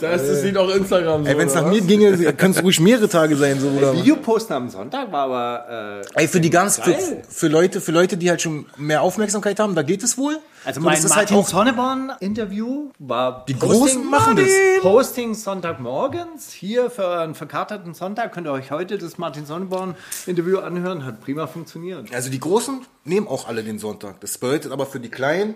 [0.00, 1.30] Das ist sieht auch Instagram so.
[1.30, 1.80] Ey, wenn es oder nach was?
[1.80, 3.92] mir ginge, können es ruhig mehrere Tage sein, so, Bruder.
[3.94, 6.02] Videoposten am Sonntag war aber.
[6.14, 6.96] Äh, Ey, für die ganz, für,
[7.28, 10.38] für Leute, für Leute, die halt schon mehr Aufmerksamkeit haben, da geht es wohl.
[10.64, 13.44] also So, mein das ist Martin halt auch, Sonneborn-Interview war.
[13.46, 14.46] Die Großen machen das.
[14.82, 16.50] Posting Sonntagmorgens.
[16.52, 21.04] Hier für einen verkaterten Sonntag könnt ihr euch heute das Martin Sonneborn-Interview anhören.
[21.04, 22.12] Hat prima funktioniert.
[22.14, 24.20] also die Großen nehmen auch alle den Sonntag.
[24.20, 25.54] Das bedeutet aber für die Kleinen,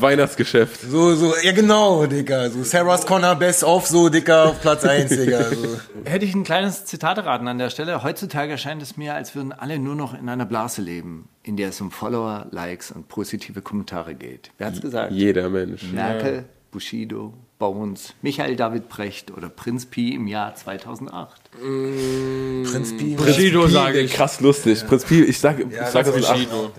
[0.00, 0.80] Weihnachtsgeschäft.
[0.82, 2.50] so, so, ja genau, Digga.
[2.50, 5.44] So Sarah's Connor Best of, so, Dicker, auf Platz 1, Digga.
[5.50, 5.80] So.
[6.04, 8.02] Hätte ich ein kleines Zitat raten an der Stelle.
[8.02, 11.70] Heutzutage erscheint es mir, als würden alle nur noch in einer Blase leben, in der
[11.70, 14.50] es um Follower, Likes und positive Kommentare geht.
[14.58, 15.12] Wer hat's gesagt?
[15.12, 15.82] Jeder Mensch.
[15.92, 21.50] Merkel, Bushido, Bones, Michael David Brecht oder Prinz Pi im Jahr 2008.
[21.52, 23.14] Prinz Pi.
[23.16, 24.12] Bushido sage ich.
[24.14, 24.86] Krass lustig.
[24.86, 26.22] Prinz Pi, ich sag, ich sag das in.
[26.22, 26.72] Bushido.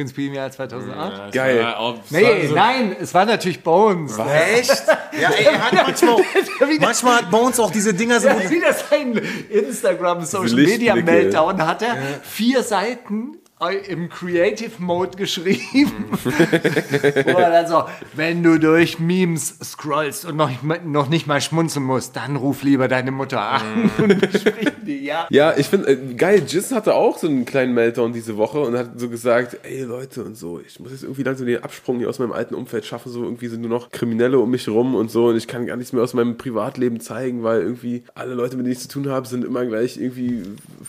[0.00, 1.32] Prinz Pi im Jahr 2008?
[1.34, 1.58] Geil.
[1.58, 4.16] Ja, auch- Nee, so- nein, es war natürlich Bones.
[4.18, 4.82] Echt?
[5.20, 6.16] Ja, ey, er hat manchmal,
[6.80, 8.28] manchmal hat Bones auch diese Dinger so.
[8.28, 9.20] Der wieder seinen
[9.50, 11.20] Instagram Social Diese Media Lichtblicke.
[11.22, 13.36] Meltdown hat er vier Seiten
[13.68, 16.06] im Creative Mode geschrieben.
[16.24, 17.84] Wo er dann so,
[18.14, 22.36] wenn du durch Memes scrollst und noch, nicht mal- noch nicht mal schmunzeln musst, dann
[22.36, 25.26] ruf lieber deine Mutter an und besprich die, ja.
[25.30, 28.76] Ja, ich finde, äh, geil, Jizz hatte auch so einen kleinen Meltdown diese Woche und
[28.78, 32.08] hat so gesagt, ey Leute und so, ich muss jetzt irgendwie langsam den Absprung hier
[32.08, 35.10] aus meinem alten Umfeld schaffen, so irgendwie sind nur noch Kriminelle um mich rum und
[35.10, 38.56] so und ich kann gar nichts mehr aus meinem Privatleben zeigen, weil irgendwie alle Leute,
[38.56, 40.44] mit denen ich zu tun habe, sind immer gleich irgendwie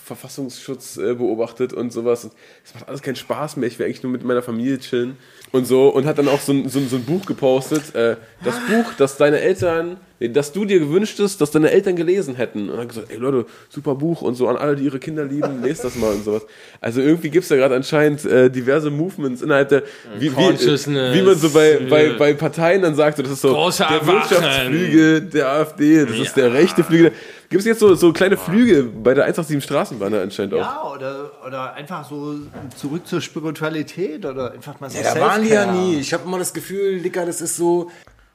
[0.05, 2.34] Verfassungsschutz äh, beobachtet und sowas und
[2.64, 5.18] es macht alles keinen Spaß mehr, ich will eigentlich nur mit meiner Familie chillen
[5.51, 5.89] und so.
[5.89, 8.93] Und hat dann auch so ein, so ein, so ein Buch gepostet, äh, das Buch,
[8.97, 12.89] das deine Eltern, nee, das du dir gewünschtest, dass deine Eltern gelesen hätten und hat
[12.89, 15.95] gesagt, ey Leute, super Buch und so an alle, die ihre Kinder lieben, lest das
[15.95, 16.45] mal und sowas.
[16.80, 19.84] Also irgendwie gibt's da gerade anscheinend äh, diverse Movements innerhalb der,
[20.17, 23.32] wie, wie, Consciousness, wie man so bei, bei, äh, bei Parteien dann sagt, so, das
[23.34, 24.30] ist so Große der Erwachen.
[24.32, 27.11] Wirtschaftsflügel der AfD, das ist der rechte Flügel.
[27.51, 30.59] Gibt es jetzt so, so kleine Flüge bei der 187 Straßenbahn anscheinend auch?
[30.59, 32.36] Ja, oder, oder einfach so
[32.78, 35.99] zurück zur Spiritualität oder einfach mal so Ja, da waren die ja nie.
[35.99, 37.91] Ich habe immer das Gefühl, Dicker, das ist so.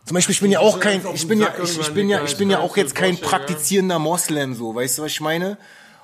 [0.06, 2.36] Zum Beispiel, ich bin ja auch kein, ich bin ja, ich, ich bin ja, ich
[2.36, 5.58] bin ja auch jetzt kein praktizierender Moslem, so, weißt du, was ich meine?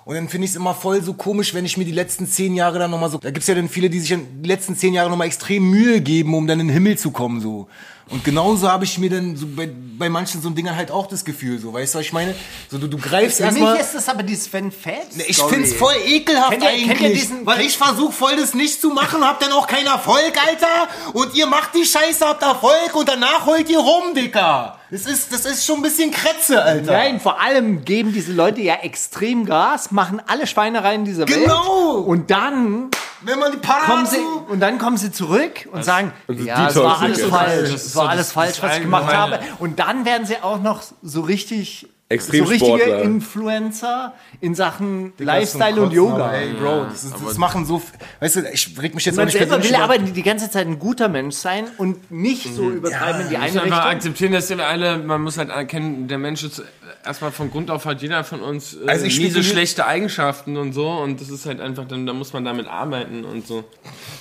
[0.05, 2.57] Und dann finde ich es immer voll so komisch, wenn ich mir die letzten zehn
[2.57, 4.93] Jahre dann nochmal so, da gibt's ja dann viele, die sich in die letzten zehn
[4.93, 7.69] Jahre nochmal extrem Mühe geben, um dann in den Himmel zu kommen, so.
[8.13, 11.25] Und genauso habe ich mir dann so bei, bei manchen so Dingern halt auch das
[11.25, 12.35] Gefühl, so, weißt du, was ich meine?
[12.71, 13.73] So, du, du greifst Für erstmal.
[13.73, 15.17] mich ist das aber die Sven Fats.
[15.27, 18.53] Ich find's voll ekelhaft Kennt ihr- eigentlich, kennt ihr diesen- weil ich versuche voll das
[18.55, 20.89] nicht zu machen, hab dann auch keinen Erfolg, Alter.
[21.15, 24.79] Und ihr macht die Scheiße, habt Erfolg und danach heult ihr rum, Dicker.
[24.91, 26.93] Das ist, das ist schon ein bisschen Kretze, Alter.
[26.93, 31.45] Nein, vor allem geben diese Leute ja extrem Gas, machen alle Schweinereien dieser Welt.
[31.45, 31.95] Genau.
[32.01, 32.91] Und dann
[33.25, 34.19] Wenn man die Parade kommen sie,
[34.49, 38.09] und dann kommen sie zurück und sagen, und ja, es war alles falsch, es war
[38.09, 39.41] alles falsch, was ich gemacht habe.
[39.59, 41.89] Und dann werden sie auch noch so richtig,
[42.21, 42.87] so Extremsportler.
[42.87, 46.15] richtige Influencer in Sachen Digga, Lifestyle und Yoga.
[46.15, 47.83] aber Ey, Bro, das, ist, das machen so,
[48.21, 50.67] weißt du, ich reg mich jetzt auch Man nicht selber will aber die, ganze Zeit
[50.67, 53.79] ein guter Mensch sein und nicht so übertreiben in die eine einfach Richtung.
[53.79, 56.63] akzeptieren, dass wir alle, man muss halt erkennen, der Mensch ist
[57.05, 60.73] erstmal von Grund auf hat jeder von uns äh, Also ich miese, schlechte Eigenschaften und
[60.73, 63.65] so und das ist halt einfach, dann da muss man damit arbeiten und so.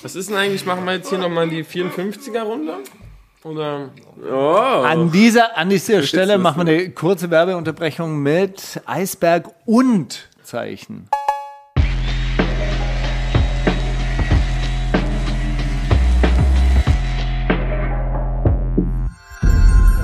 [0.02, 2.44] Was ist denn eigentlich, machen wir jetzt hier nochmal die 54er
[3.44, 3.89] Oder?
[4.86, 11.10] An dieser, an dieser Stelle machen wir eine kurze Werbeunterbrechung mit Eisberg und Zeichen.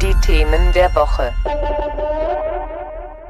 [0.02, 1.32] Die Themen der Woche.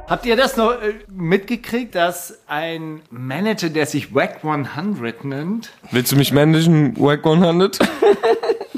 [0.07, 6.13] Habt ihr das noch äh, mitgekriegt, dass ein Manager, der sich WAC 100 nennt, Willst
[6.13, 7.77] du mich managen, Wack 100?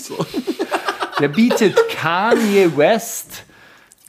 [1.19, 3.43] der bietet Kanye West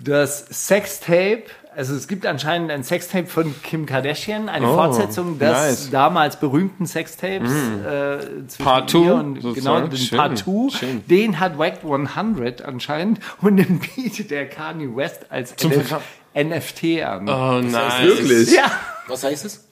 [0.02, 1.44] das Sextape.
[1.74, 5.90] Also es gibt anscheinend ein Sextape von Kim Kardashian, eine Fortsetzung des nice.
[5.90, 9.90] damals berühmten Sextapes äh, zwischen Part ihr two, und genau sozusagen.
[9.90, 10.70] den Schön, Part 2.
[10.76, 11.06] schön.
[11.06, 16.02] Den hat WAC 100 anscheinend und den bietet der Kanye West als NF Verkauf.
[16.34, 17.28] NFT an.
[17.28, 18.06] Oh nein.
[18.06, 18.52] Wirklich?
[18.52, 18.70] Ja,
[19.10, 19.64] Was heißt es?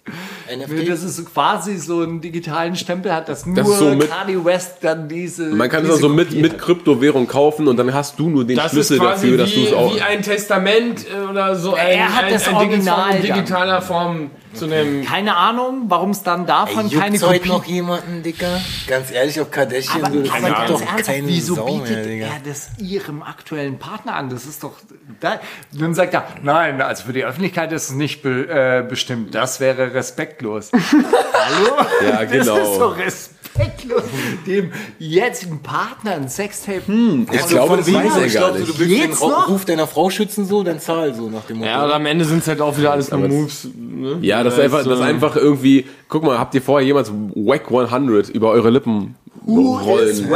[0.50, 0.88] NFT?
[0.88, 4.76] Das ist quasi so einen digitalen Stempel hat, dass nur ist so mit- Kanye West
[4.80, 5.46] dann diese.
[5.46, 6.58] Man kann es also mit, mit.
[6.58, 9.64] Kryptowährung kaufen und dann hast du nur den Das Schlüssel ist quasi dafür, dass du
[9.64, 9.94] es auch.
[9.94, 11.74] wie ein Testament äh, oder so.
[11.74, 13.22] Er ein, hat ein, das ein in Original dann.
[13.22, 15.04] digitaler Form zu nehmen.
[15.04, 18.60] Keine Ahnung, warum es dann davon keine Juckt's heute Kopie noch jemanden, Dicker?
[18.86, 22.26] Ganz ehrlich, ob Kardashian Aber, das aber doch ernsthaft, keine wieso Sau bietet mehr, Digga.
[22.26, 24.30] er das ihrem aktuellen Partner an?
[24.30, 24.72] Das ist doch.
[25.20, 25.40] Da,
[25.72, 29.27] dann sagt er, nein, also für die Öffentlichkeit ist es nicht be, äh, bestimmt.
[29.30, 30.70] Das wäre respektlos.
[31.32, 31.86] Hallo?
[32.08, 32.56] Ja, genau.
[32.58, 34.02] Das ist doch respektlos,
[34.46, 36.82] dem jetzigen Partner ein Sextape.
[36.86, 38.72] Hm, Ich glaube, das weiß er ich gar glaube, nicht.
[38.74, 39.48] du willst den Jetzt Ra- noch?
[39.48, 41.68] Ruf deiner Frau schützen, so, dann zahl so nach dem Motto.
[41.70, 43.68] Ja, und am Ende sind es halt auch wieder alles nur Aber Moves.
[43.74, 44.18] Ne?
[44.22, 47.66] Ja, das ist einfach, das ist einfach irgendwie, guck mal, habt ihr vorher jemals Wack
[47.70, 49.16] 100 über eure Lippen
[49.46, 50.28] rollen?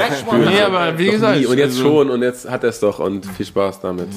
[0.44, 1.44] Nee, aber wie gesagt.
[1.46, 4.08] Und jetzt also- schon und jetzt hat er es doch und viel Spaß damit.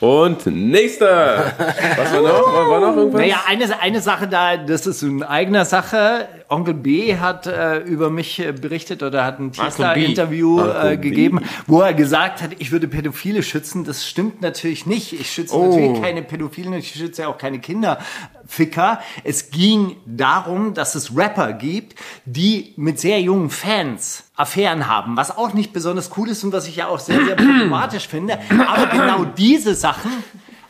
[0.00, 1.52] Und nächster!
[1.96, 2.68] Was war noch?
[2.70, 3.20] War, noch irgendwas?
[3.20, 6.26] Naja, eine, eine Sache da, das ist in eigener Sache.
[6.50, 11.80] Onkel B hat äh, über mich äh, berichtet oder hat ein Uncle äh, gegeben, wo
[11.80, 13.84] er gesagt hat, ich würde Pädophile schützen.
[13.84, 15.12] Das stimmt natürlich nicht.
[15.12, 19.00] Ich schütze natürlich keine Pädophilen, ich schütze ja auch keine Kinderficker.
[19.22, 21.94] Es ging darum, dass es Rapper gibt,
[22.24, 26.66] die mit sehr jungen Fans Affären haben, was auch nicht besonders cool ist und was
[26.66, 28.38] ich ja auch sehr, sehr problematisch finde.
[28.66, 30.10] Aber genau diese Sachen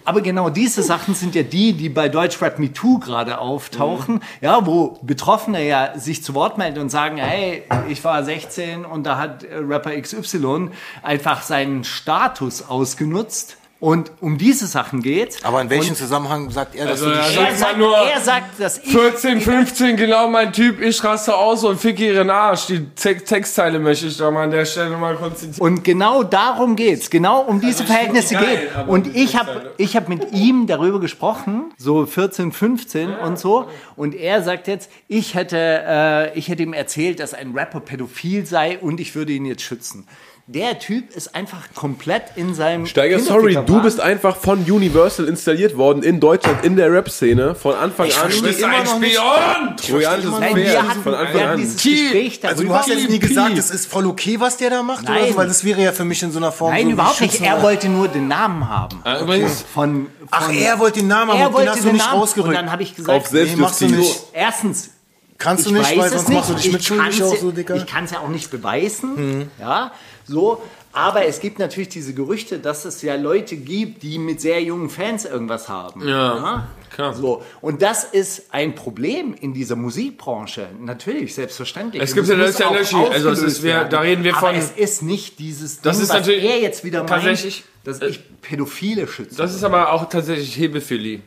[0.05, 4.67] aber genau diese Sachen sind ja die, die bei Deutschrap Me Too gerade auftauchen, ja,
[4.67, 9.19] wo Betroffene ja sich zu Wort melden und sagen, hey, ich war 16 und da
[9.19, 10.71] hat Rapper XY
[11.03, 13.60] einfach seinen Status ausgenutzt.
[13.81, 15.43] Und um diese Sachen geht's.
[15.43, 17.97] Aber in welchem Und Zusammenhang sagt er, dass Also, du ja, sag er sagt, nur-
[17.97, 22.29] er sagt, dass ich 14, 15, genau mein Typ, ich raste aus und fick ihren
[22.29, 22.67] Arsch.
[22.67, 25.61] Die Te Textteile möchte ich da mal an der Stelle mal kurz zitieren.
[25.77, 28.87] Und genau darum geht's, genau um diese Also Verhältnisse die geil, geht.
[28.89, 33.67] Und die ich habe ich hab mit ihm darüber gesprochen, so 14, 15 und so.
[33.97, 38.45] Und er sagt jetzt, ich hätte, äh, ich hätte ihm erzählt, dass ein Rapper pädophil
[38.45, 40.07] sei und ich würde ihn jetzt schützen.
[40.53, 45.77] Der Typ ist einfach komplett in seinem Steiger, sorry, du bist einfach von Universal installiert
[45.77, 48.13] worden in Deutschland, in der Rap-Szene, von Anfang an.
[48.13, 49.77] versteh bist immer ein noch nicht- Spion!
[49.77, 51.57] Trojanisches Nein, wir Pferd, hatten, von wir Anfang hatten an.
[51.61, 52.51] dieses Gespräch darüber.
[52.59, 55.13] Also du hast jetzt nie gesagt, es ist voll okay, was der da macht, oder
[55.13, 55.29] Nein.
[55.31, 55.37] so?
[55.37, 57.41] Weil das wäre ja für mich in so einer Form Nein, so überhaupt nicht.
[57.41, 59.03] Er wollte nur den Namen haben.
[59.05, 61.79] Äh, Übrigens, Von, von Ach, er wollte den Namen haben er und den wollte hast
[61.79, 62.15] du den nicht Namen.
[62.15, 62.57] Und rausgerückt.
[62.57, 63.33] dann habe ich gesagt, Auf.
[63.33, 64.21] Nee, machst du nicht.
[64.33, 64.91] Erstens,
[65.39, 66.37] Kannst du ich nicht, weiß weil es sonst nicht.
[66.37, 67.75] machst du dich ich mitschuldig auch so, Dicker.
[67.77, 69.49] Ich kann es ja auch nicht beweisen.
[69.59, 69.91] Ja,
[70.31, 70.63] so.
[70.93, 74.91] Aber es gibt natürlich diese Gerüchte, dass es ja Leute gibt, die mit sehr jungen
[74.91, 76.07] Fans irgendwas haben.
[76.09, 77.15] Ja, klar.
[77.15, 77.43] So.
[77.61, 80.67] Und das ist ein Problem in dieser Musikbranche.
[80.81, 82.03] Natürlich, selbstverständlich.
[82.03, 82.69] Es gibt ja- das ist ja.
[82.71, 86.05] Also es ist- wir- da reden wir Aber von- es ist nicht dieses Das Ding,
[86.05, 89.37] ist was natürlich er jetzt wieder meint, tatsächlich- dass ich Pädophile schütze.
[89.37, 91.21] das ist aber auch tatsächlich Hebephilie.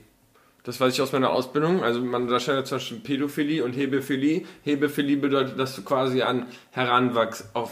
[0.65, 1.83] Das weiß ich aus meiner Ausbildung.
[1.83, 4.43] Also man unterscheidet zwischen Pädophilie und Hebephilie.
[4.63, 7.69] Hebephilie bedeutet, dass du quasi an Heranwachs auf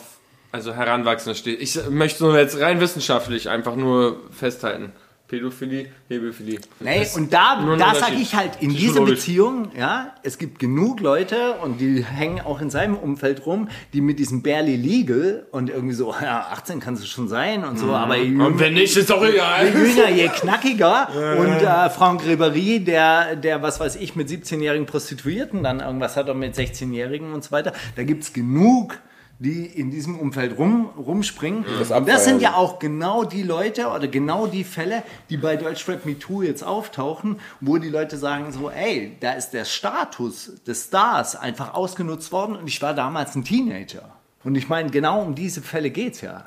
[0.51, 1.61] also Heranwachsende stehst.
[1.61, 4.91] Ich möchte nur jetzt rein wissenschaftlich einfach nur festhalten.
[5.31, 6.59] Pädophilie, Hebephilie.
[6.81, 9.05] Nee, Das und da, da sage ich halt, in dieser.
[9.05, 14.01] Beziehung, ja, es gibt genug Leute und die hängen auch in seinem Umfeld rum, die
[14.01, 17.93] mit diesem barely legal und irgendwie so, ja, 18 kannst du schon sein und so,
[17.93, 18.41] aber je Mhm.
[18.41, 19.67] Und wenn nicht, ist doch je egal.
[19.69, 21.07] jünger, je knackiger.
[21.39, 26.27] Und äh, Franck Ribéry, der, der, was weiß ich, mit 17-jährigen Prostituierten dann irgendwas hat
[26.29, 28.97] und mit 16-jährigen und so weiter, da gibt's genug
[29.41, 31.65] die in diesem Umfeld rum, rumspringen.
[31.79, 32.39] Das das sind abfeiern.
[32.39, 36.63] ja auch genau die Leute oder genau die Fälle, die bei Deutschrap Me Too jetzt
[36.63, 42.31] auftauchen, wo die Leute sagen so, ey, da ist der Status des Stars einfach ausgenutzt
[42.31, 44.15] worden und ich war damals ein Teenager.
[44.43, 46.45] Und ich meine, genau um diese Fälle geht's ja.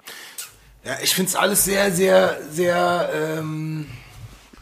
[0.84, 3.86] Ja, ich finde es alles sehr, sehr, sehr ähm,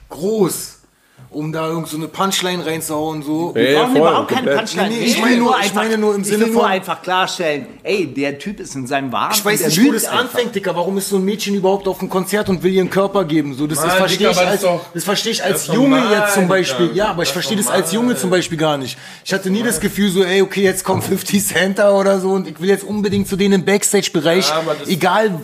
[0.09, 0.82] groß,
[1.31, 3.23] um da irgend so eine Punchline reinzuhauen.
[3.23, 3.55] So.
[3.55, 4.59] Wir brauchen voll, überhaupt keine komplett.
[4.59, 4.89] Punchline.
[4.91, 7.03] Nee, nee, ich meine nur- ich meine nur im ich Sinne will nur von- einfach
[7.03, 9.31] klarstellen, ey, der Typ ist in seinem Wahn.
[9.33, 10.75] Ich weiß nicht, wo das anfängt, Dicker.
[10.77, 13.55] Warum ist so ein Mädchen überhaupt auf ein Konzert und will ihren Körper geben?
[13.55, 15.67] So, das, das Mann, verstehe Dicker, ich aber das als, doch- das verstehe ich als
[15.67, 16.87] das Junge normal, jetzt zum Beispiel.
[16.89, 16.97] Dicker.
[16.99, 17.93] Ja, aber ich Das verstehe das als.
[17.93, 18.99] Junge zum Beispiel gar nicht.
[19.25, 22.47] Ich hatte nie das Gefühl so, ey, okay, jetzt kommt 50 Center oder so und
[22.49, 25.41] ich will jetzt unbedingt zu denen im Backstage-Bereich, Ja, aber das- egal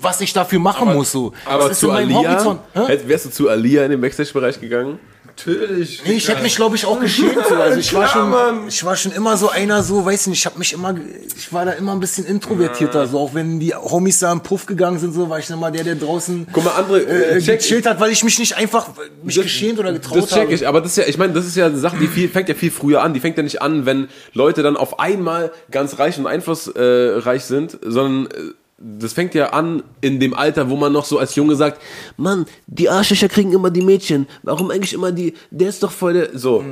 [0.00, 1.12] was ich dafür machen muss.
[1.12, 1.32] So.
[1.44, 2.60] Aber das zu Alia, Horizont.
[2.74, 2.80] Hä?
[2.88, 4.98] hätt- wärst du zu Alia in den Backstage-Bereich gegangen?
[5.36, 6.02] Natürlich.
[6.06, 7.36] Nee, ich hätte mich, glaube ich, auch geschämt.
[7.48, 7.54] So.
[7.56, 10.58] Also ich war schon, ich war schon immer so einer, so, weiß nicht, ich habe
[10.58, 10.94] mich immer,
[11.36, 13.06] ich war da immer ein bisschen introvertierter.
[13.08, 15.84] So, auch wenn die Homies da im Puff gegangen sind, so war ich mal der,
[15.84, 18.88] der draußen Guck mal, andere, äh, äh, check- gechillt hat, weil ich mich nicht einfach
[19.22, 20.52] mich geschämt oder getraut Das check habe.
[20.54, 22.48] ich, aber das ist ja, ich meine, das ist ja eine Sache, die viel, fängt
[22.48, 23.14] ja viel früher an.
[23.14, 27.78] Die fängt ja nicht an, wenn Leute dann auf einmal ganz reich und einflussreich sind,
[27.84, 28.52] sondern äh,
[28.98, 31.80] das fängt ja an in dem Alter, wo man noch so als Junge sagt,
[32.16, 34.26] Mann, die Arschlöcher kriegen immer die Mädchen.
[34.42, 36.64] Warum eigentlich immer die, der ist doch voll der, so.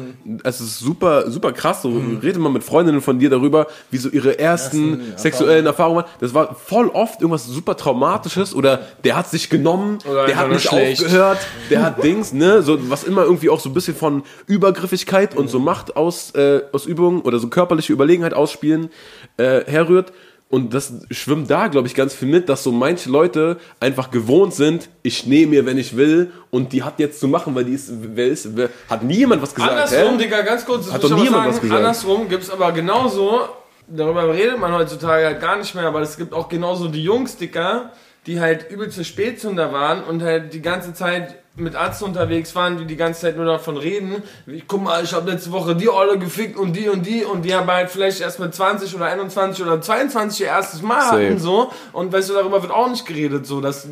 [0.42, 2.00] Es ist super, super krass, so.
[2.22, 6.10] Rede mal mit Freundinnen von dir darüber, wie so ihre ersten sexuellen Erfahrungen waren.
[6.20, 10.50] Das war voll oft irgendwas super Traumatisches oder der hat sich genommen, Oder der hat
[10.50, 11.02] nicht schlecht.
[11.02, 11.38] aufgehört,
[11.70, 15.48] der hat Dings, ne, so, was immer irgendwie auch so ein bisschen von Übergriffigkeit und
[15.48, 18.90] so Machtausübung äh, Ausübung oder so körperliche Überlegenheit ausspielen
[19.36, 20.12] äh, herrührt.
[20.50, 24.52] Und das schwimmt da, glaube ich, ganz viel mit, dass so manche Leute einfach gewohnt
[24.52, 27.74] sind, ich nehme mir, wenn ich will, und die hat jetzt zu machen, weil die
[27.74, 30.24] ist, wer ist, wer, hat nie jemand was gesagt, Andersrum, hä?
[30.24, 31.78] Digga, ganz kurz, das Hat doch niemand was sagen, gesagt.
[31.78, 33.42] andersrum gibt es aber genauso,
[33.86, 37.36] darüber redet man heutzutage halt gar nicht mehr, aber es gibt auch genauso die Jungs,
[37.36, 37.92] Dicker,
[38.26, 42.84] die halt übelste Spätzünder waren und halt die ganze Zeit mit Ärzten unterwegs waren, die
[42.84, 46.18] die ganze Zeit nur davon reden, wie, guck mal, ich habe letzte Woche die Olle
[46.18, 49.64] gefickt und die und die und die haben halt vielleicht erst mit 20 oder 21
[49.64, 51.26] oder 22 ihr erstes Mal Same.
[51.26, 53.88] hatten, so, und weißt du, darüber wird auch nicht geredet, so, dass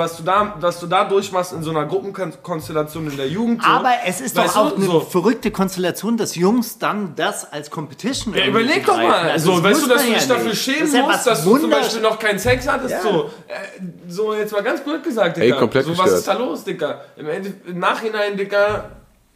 [0.00, 3.62] was du da, was du da durchmachst in so einer Gruppenkonstellation in der Jugend.
[3.62, 3.68] So.
[3.68, 5.00] Aber es ist doch Weißt du, auch eine so.
[5.00, 9.82] verrückte Konstellation, dass Jungs dann das als Competition Ja, überleg doch mal, Also so, weißt
[9.84, 10.62] du, dass du dich ja dafür nicht.
[10.62, 13.02] schämen Das ja musst, dass du zum Beispiel noch keinen Sex hattest, Ja.
[13.02, 13.52] so, äh,
[14.08, 15.54] so, jetzt mal ganz blöd gesagt, Digga.
[15.54, 16.48] Ey, komplett so, was ist da gestört.
[16.50, 17.00] los, Digga?
[17.16, 18.90] Im, Ende, Im Nachhinein, Digga,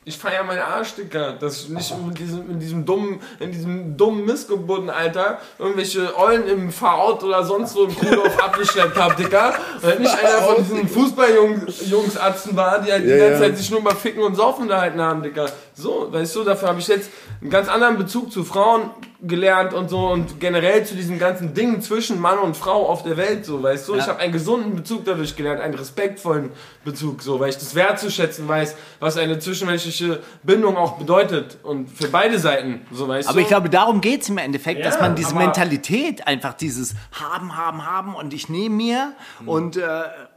[0.07, 3.97] ich feier meinen Arsch, Digga, dass ich nicht in diesem, in diesem dummen, in diesem
[3.97, 9.55] dummen Missgeburten, Alter, irgendwelche Eulen im Fahrrad oder sonst wo im Kuhdorf abgeschleppt hab, Digga.
[9.83, 13.41] Und nicht einer von diesen Fußballjungs-Atzen war, die halt die Ja, ganze.
[13.41, 15.47] Zeit sich nur mal ficken und saufen unterhalten haben, Digga.
[15.75, 18.91] So, weißt du, dafür habe ich jetzt einen ganz anderen Bezug zu Frauen
[19.27, 23.17] gelernt und so und generell zu diesen ganzen Dingen zwischen Mann und Frau auf der
[23.17, 23.95] Welt, so, weißt du.
[23.97, 26.51] Ich habe einen gesunden Bezug dadurch gelernt, einen respektvollen
[26.85, 32.09] Bezug, so, weil ich das wertzuschätzen weiß, was eine zwischenmenschliche Bindung auch bedeutet und für
[32.09, 33.43] beide Seiten, so, weißt Aber du.
[33.43, 37.57] ich glaube, darum geht es im Endeffekt, Ja, dass man diese Mentalität, einfach dieses Haben,
[37.57, 39.49] Haben, Haben und ich nehme mir Mhm.
[39.49, 39.83] und äh,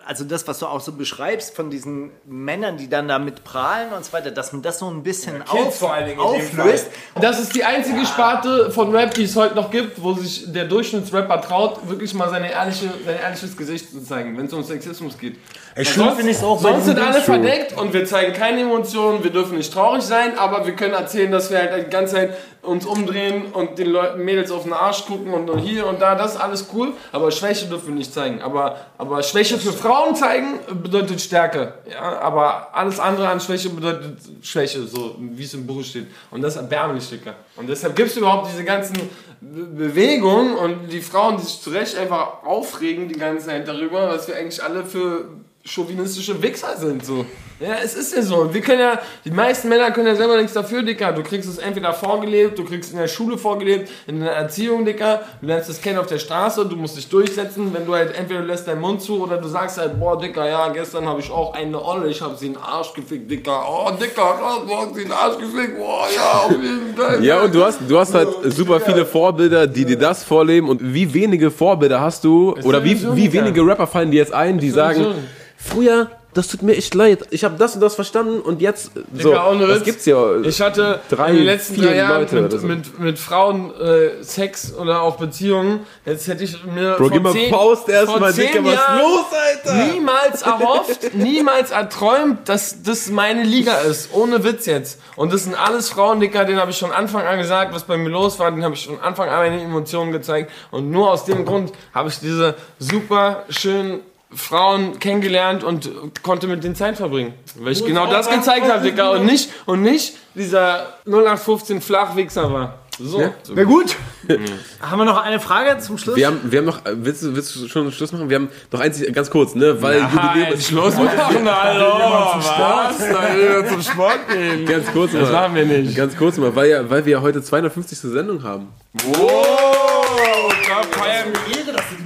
[0.07, 4.05] also das, was du auch so beschreibst von diesen Männern, die dann damit prahlen und
[4.05, 6.87] so weiter, dass man das so ein bisschen Kids auf, auflöst.
[7.19, 10.63] Das ist die einzige Sparte von Rap, die es heute noch gibt, wo sich der
[10.65, 15.17] Durchschnittsrapper traut, wirklich mal seine ehrliche, sein ehrliches Gesicht zu zeigen, wenn es um Sexismus
[15.17, 15.37] geht.
[15.85, 19.57] Schlimm sonst ich's auch sonst sind alle verdeckt und wir zeigen keine Emotionen, wir dürfen
[19.57, 23.45] nicht traurig sein, aber wir können erzählen, dass wir halt die ganze Zeit uns umdrehen
[23.53, 26.67] und den Leuten Mädels auf den Arsch gucken und hier und da, das ist alles
[26.73, 28.41] cool, aber Schwäche dürfen wir nicht zeigen.
[28.41, 31.75] Aber, aber Schwäche für Frauen zeigen bedeutet Stärke.
[31.89, 32.19] Ja?
[32.19, 36.07] Aber alles andere an Schwäche bedeutet Schwäche, so wie es im Buch steht.
[36.31, 37.35] Und das ist erbärmlich, Dicker.
[37.55, 38.95] Und deshalb gibt es überhaupt diese ganzen
[39.39, 44.09] Be- Bewegungen und die Frauen, die sich zu Recht einfach aufregen die ganze Zeit darüber,
[44.09, 45.25] was wir eigentlich alle für
[45.67, 47.25] chauvinistische Wichser sind, so.
[47.59, 48.53] Ja, es ist ja so.
[48.53, 51.11] Wir können ja, die meisten Männer können ja selber nichts dafür, Dicker.
[51.11, 54.85] Du kriegst es entweder vorgelebt, du kriegst es in der Schule vorgelebt, in der Erziehung,
[54.85, 55.21] Dicker.
[55.41, 58.41] Du lernst es kennen auf der Straße, du musst dich durchsetzen, wenn du halt entweder
[58.41, 61.31] du lässt deinen Mund zu oder du sagst halt, boah, Dicker, ja, gestern habe ich
[61.31, 63.65] auch eine Olle, ich habe sie in den Arsch gefickt, Dicker.
[63.67, 67.25] Oh, Dicker, du hast sie in den Arsch gefickt, boah, ja, auf jeden Fall.
[67.25, 70.69] Ja, und du hast, du hast halt super viele Vorbilder, die dir das vorleben.
[70.69, 74.59] Und wie wenige Vorbilder hast du, oder wie, wie wenige Rapper fallen dir jetzt ein,
[74.59, 75.15] die sagen.
[75.57, 79.29] Früher, das tut mir echt leid, ich habe das und das verstanden und jetzt, so,
[79.29, 79.85] Digga, ohne das Witz.
[79.85, 80.39] gibt's ja.
[80.41, 82.67] Ich hatte Drei, in den letzten vier drei Jahren Leute mit, so.
[82.67, 85.79] mit, mit Frauen äh, Sex oder auch Beziehungen.
[86.05, 88.99] Jetzt hätte ich mir Bro, vor zehn, Faust erst vor mal, zehn Dicker, was Jahren
[88.99, 89.85] los, Alter?
[89.93, 94.13] Niemals erhofft, niemals erträumt, dass das meine Liga ist.
[94.13, 95.01] Ohne Witz jetzt.
[95.15, 97.97] Und das sind alles Frauen, Dicker, denen habe ich von Anfang an gesagt, was bei
[97.97, 98.51] mir los war.
[98.51, 100.51] Den habe ich von Anfang an meine Emotionen gezeigt.
[100.69, 104.01] Und nur aus dem Grund habe ich diese super schönen
[104.33, 105.89] Frauen kennengelernt und
[106.21, 107.33] konnte mit denen Zeit verbringen.
[107.55, 109.11] Weil ich genau das gezeigt habe, Dicker.
[109.11, 112.79] Und nicht, und nicht dieser 0815 Flachwichser war.
[112.99, 113.33] So.
[113.53, 113.95] Na gut.
[114.81, 116.15] Haben wir noch eine Frage zum Schluss?
[116.15, 118.27] Wir haben, wir haben noch, willst du, willst du schon Schluss machen?
[118.29, 122.39] Wir haben noch eins, ganz kurz, ne, weil Jubiläum ist, Schluss machen, hallo.
[122.39, 122.97] Was?
[122.97, 124.65] Da wir zum Sport gehen.
[124.65, 125.95] ganz kurz Das mal, machen wir nicht.
[125.95, 127.99] ganz kurz mal, weil, ja, weil wir ja heute 250.
[127.99, 128.67] Sendung haben.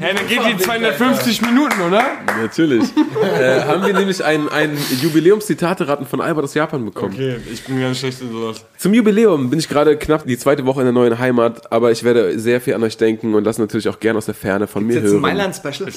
[0.02, 2.04] Ja, dann geht die 250 Minuten, oder?
[2.42, 2.84] Natürlich.
[3.40, 7.14] äh, haben wir nämlich ein, ein Jubiläumszitate-Raten von Albert aus Japan bekommen.
[7.14, 8.66] Okay, ich bin ganz schlecht in sowas.
[8.78, 12.04] Zum Jubiläum bin ich gerade knapp die zweite Woche in der neuen Heimat, aber ich
[12.04, 14.86] werde sehr viel an euch denken und das natürlich auch gerne aus der Ferne von
[14.86, 15.22] mir Jetzt ein hören.
[15.22, 15.92] Mailand-Special.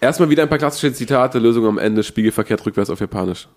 [0.00, 3.48] Erstmal wieder ein paar klassische Zitate, Lösung am Ende, spiegelverkehrt rückwärts auf Japanisch.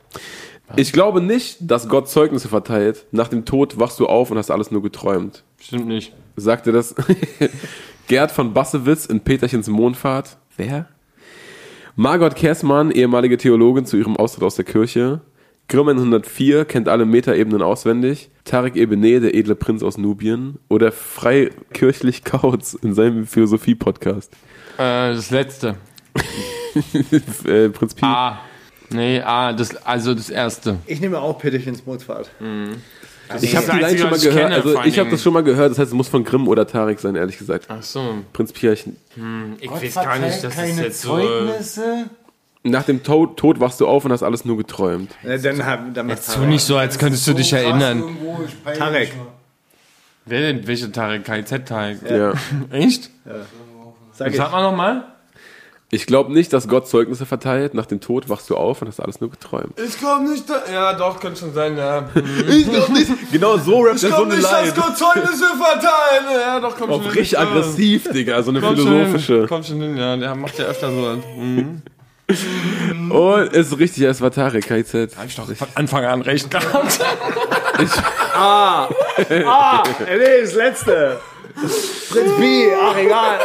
[0.75, 3.05] Ich glaube nicht, dass Gott Zeugnisse verteilt.
[3.11, 5.43] Nach dem Tod wachst du auf und hast alles nur geträumt.
[5.59, 6.13] Stimmt nicht.
[6.35, 6.95] Sagte das
[8.09, 10.37] Gerd von Bassewitz in Peterchens Mondfahrt.
[10.57, 10.87] Wer?
[11.95, 15.21] Margot Kessmann, ehemalige Theologin zu ihrem Austritt aus der Kirche.
[15.67, 18.31] Grimmen 104 kennt alle Metaebenen auswendig.
[18.45, 20.57] Tarek Ebene, der edle Prinz aus Nubien.
[20.69, 24.33] Oder Freikirchlich Kautz in seinem Philosophie-Podcast.
[24.79, 25.75] Äh, das letzte.
[27.45, 28.05] äh, Prinz Pi.
[28.05, 28.39] A.
[28.89, 30.79] Nee, A, das, also das erste.
[30.87, 31.85] Ich nehme auch Pittichens
[33.33, 33.43] Mozart.
[33.43, 34.35] ich habe das die Line schon mal gehört.
[34.43, 35.71] kenne, also ich habe das schon mal gehört.
[35.71, 37.65] Das heißt, es muss von Grimm oder Tarek sein, ehrlich gesagt.
[37.69, 38.15] Ach so.
[38.33, 38.69] Prinz Pi.
[38.69, 38.85] Ich,
[39.59, 41.17] Ich weiß gar nicht, dass das keine jetzt so.
[41.17, 42.09] Zeugnisse.
[42.63, 45.11] nach dem Tod, Tod wachst du auf und hast alles nur geträumt.
[45.23, 48.03] Ja, dann haben damit Tu nicht so, als könntest du dich So krass erinnern.
[48.77, 49.13] Tarek.
[50.25, 50.67] Wer denn?
[50.67, 51.23] Welche Tarek?
[51.25, 51.99] KZ-Tarek?
[52.09, 52.33] Ja.
[52.71, 53.09] Echt?
[54.13, 54.35] Sag ich.
[54.37, 55.05] Sag mal nochmal.
[55.91, 57.73] Ich glaube nicht, dass Gott Zeugnisse verteilt.
[57.73, 59.73] Nach dem Tod wachst du auf und hast alles nur geträumt.
[59.79, 62.07] Ich glaube nicht, da ja doch, könnte schon sein, ja.
[62.47, 63.11] Ich glaube nicht.
[63.31, 64.73] Genau so rappt er so eine Line.
[64.75, 66.39] Gott Zeugnisse verteilen.
[66.39, 67.47] Ja, doch, komm schon richtig hin.
[67.47, 68.43] aggressiv, Digga.
[68.43, 69.37] So eine Komm schon philosophische.
[69.39, 69.45] hin.
[69.49, 70.15] Komm schon hin, ja.
[70.15, 71.17] Der macht ja öfter so.
[71.37, 71.81] Mhm.
[73.11, 75.17] Und es ist richtig, es war Tarek, KZ.
[75.17, 76.99] Hab ich doch von Anfang an recht gehabt.
[78.41, 78.87] Ah,
[79.29, 81.19] nee, das letzte.
[81.61, 83.39] Prinz Pi, ach egal.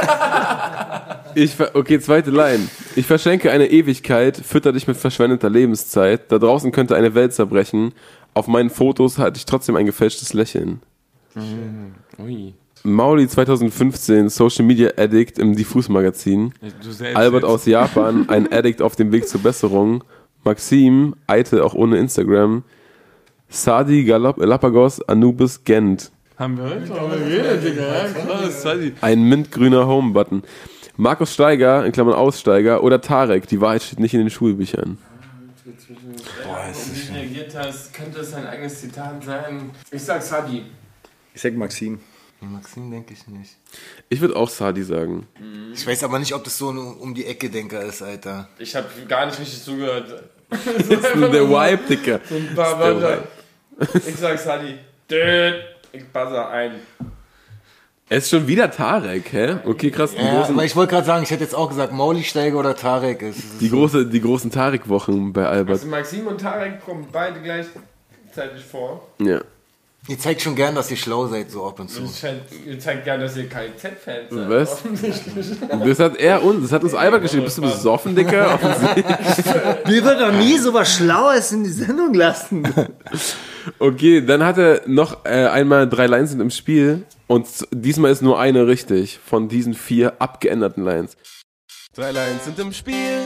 [1.35, 2.69] Ich, ver- okay, zweite Line.
[2.97, 6.31] Ich verschenke eine Ewigkeit, fütter dich mit verschwendeter Lebenszeit.
[6.31, 7.93] Da draußen könnte eine Welt zerbrechen.
[8.35, 10.81] Auf meinen Fotos hatte ich trotzdem ein gefälschtes Lächeln.
[12.19, 12.55] Ui.
[12.85, 16.53] Mauli 2015, Social Media Addict im Diffus-Magazin.
[16.83, 17.51] Du selbst Albert jetzt.
[17.51, 20.05] aus Japan, ein Addict auf dem Weg zur Besserung.
[20.45, 22.62] Maxim, Eitel auch ohne Instagram.
[23.49, 26.11] Sadi Galap Galapagos Anubis Gent.
[26.37, 28.07] Haben wir heute auch geredet, Digga.
[28.07, 28.62] Ja, krass.
[28.62, 28.93] Sadi.
[29.01, 30.43] Ein mintgrüner Home-Button.
[30.97, 34.99] Markus Steiger, in Klammern Aussteiger, oder Tarek, die Wahrheit steht nicht in den Schulbüchern.
[36.45, 39.70] Boah, wie du reagiert hast, könnte es ein eigenes Zitat sein.
[39.91, 40.64] Ich sag Sadi.
[41.35, 42.01] Ich sag Maxim.
[42.41, 43.57] Maxim denke ich nicht.
[44.09, 45.26] Ich würde auch Sadi sagen.
[45.72, 48.49] Ich weiß aber nicht, ob das so ein um die Ecke Denker ist, Alter.
[48.59, 50.24] Ich habe gar nicht richtig zugehört.
[50.51, 52.20] Der Vibe, Dicker.
[54.07, 54.78] Ich sag Sadi.
[55.11, 55.74] Död.
[55.95, 56.72] Ich buzzer ein.
[58.09, 59.57] Es ist schon wieder Tarek, hä?
[59.64, 60.11] Okay, krass.
[60.11, 62.59] Die, Ja, großen, aber ich wollte gerade sagen, ich hätte jetzt auch gesagt, Mauli Steiger
[62.59, 63.22] oder Tarek.
[63.22, 65.76] Es ist die, große, die großen Tarek-Wochen bei Albert.
[65.76, 69.09] Also Maxim und Tarek kommen beide gleichzeitig vor.
[69.18, 69.40] Ja.
[70.07, 72.03] Ihr zeigt schon gern, dass ihr schlau seid, so ab und zu.
[72.66, 74.51] Ihr zeigt gerne, dass ihr KZ-Fans seid.
[74.51, 74.72] Was?
[74.72, 75.47] Offensichtlich.
[75.70, 77.45] Das hat er uns, das hat uns Albert geschrieben.
[77.45, 78.59] Bist du besoffen, Dicker?
[79.86, 82.64] Mir wird doch nie so was Schlaues in die Sendung lassen.
[83.79, 88.23] Okay, dann hat er noch äh, einmal drei Lines sind im Spiel und diesmal ist
[88.23, 91.17] nur eine richtig von diesen vier abgeänderten Lines.
[91.95, 93.23] Drei Lines sind im Spiel,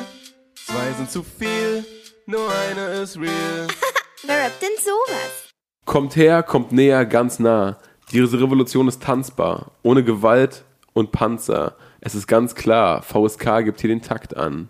[0.55, 1.85] zwei sind zu viel,
[2.27, 3.67] nur eine ist real.
[4.27, 5.49] Wer rappt denn sowas?
[5.85, 7.79] Kommt her, kommt näher, ganz nah.
[8.13, 11.77] Diese Revolution ist tanzbar, ohne Gewalt und Panzer.
[12.01, 14.69] Es ist ganz klar, VSK gibt hier den Takt an.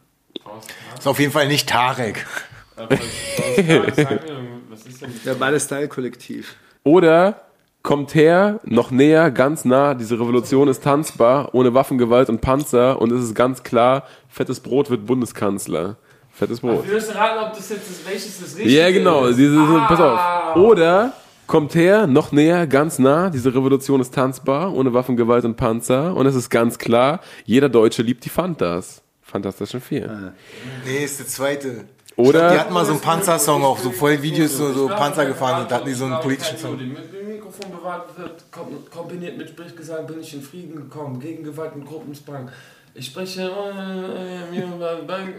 [0.96, 2.26] Ist auf jeden Fall nicht Tarek.
[5.00, 6.54] Denn Der Ballestyle-Kollektiv.
[6.84, 7.42] Oder
[7.82, 9.94] kommt her, noch näher, ganz nah.
[9.94, 13.00] Diese Revolution ist tanzbar, ohne Waffengewalt und Panzer.
[13.00, 15.96] Und es ist ganz klar, fettes Brot wird Bundeskanzler.
[16.32, 16.86] Fettes Brot.
[16.86, 19.26] Wir müssen raten, ob das jetzt das, welches das richtige Ja, genau.
[19.26, 19.36] ist.
[19.38, 19.56] Diese,
[19.88, 20.52] Pass Ah.
[20.52, 20.56] auf.
[20.56, 21.12] Oder
[21.46, 23.28] kommt her, noch näher, ganz nah.
[23.30, 26.14] Diese Revolution ist tanzbar, ohne Waffengewalt und Panzer.
[26.14, 29.02] Und es ist ganz klar, jeder Deutsche liebt die Fantas.
[29.22, 30.32] Fantastischen Vier.
[30.86, 31.84] Nee, ist der zweite.
[32.18, 35.60] Oder- Die hatten mal so einen Panzersong auch, so voll Videos, so, so Panzer gefahren
[35.60, 35.70] sind.
[35.70, 36.76] Da hatten die so einen politischen Song.
[36.76, 41.20] die mit dem Mikrofon bewahrt wird, kom- kombiniert mit Sprechgesang bin ich in Frieden gekommen,
[41.20, 42.48] gegen Gewalt und Gruppenzwang.
[42.98, 43.48] Ich spreche.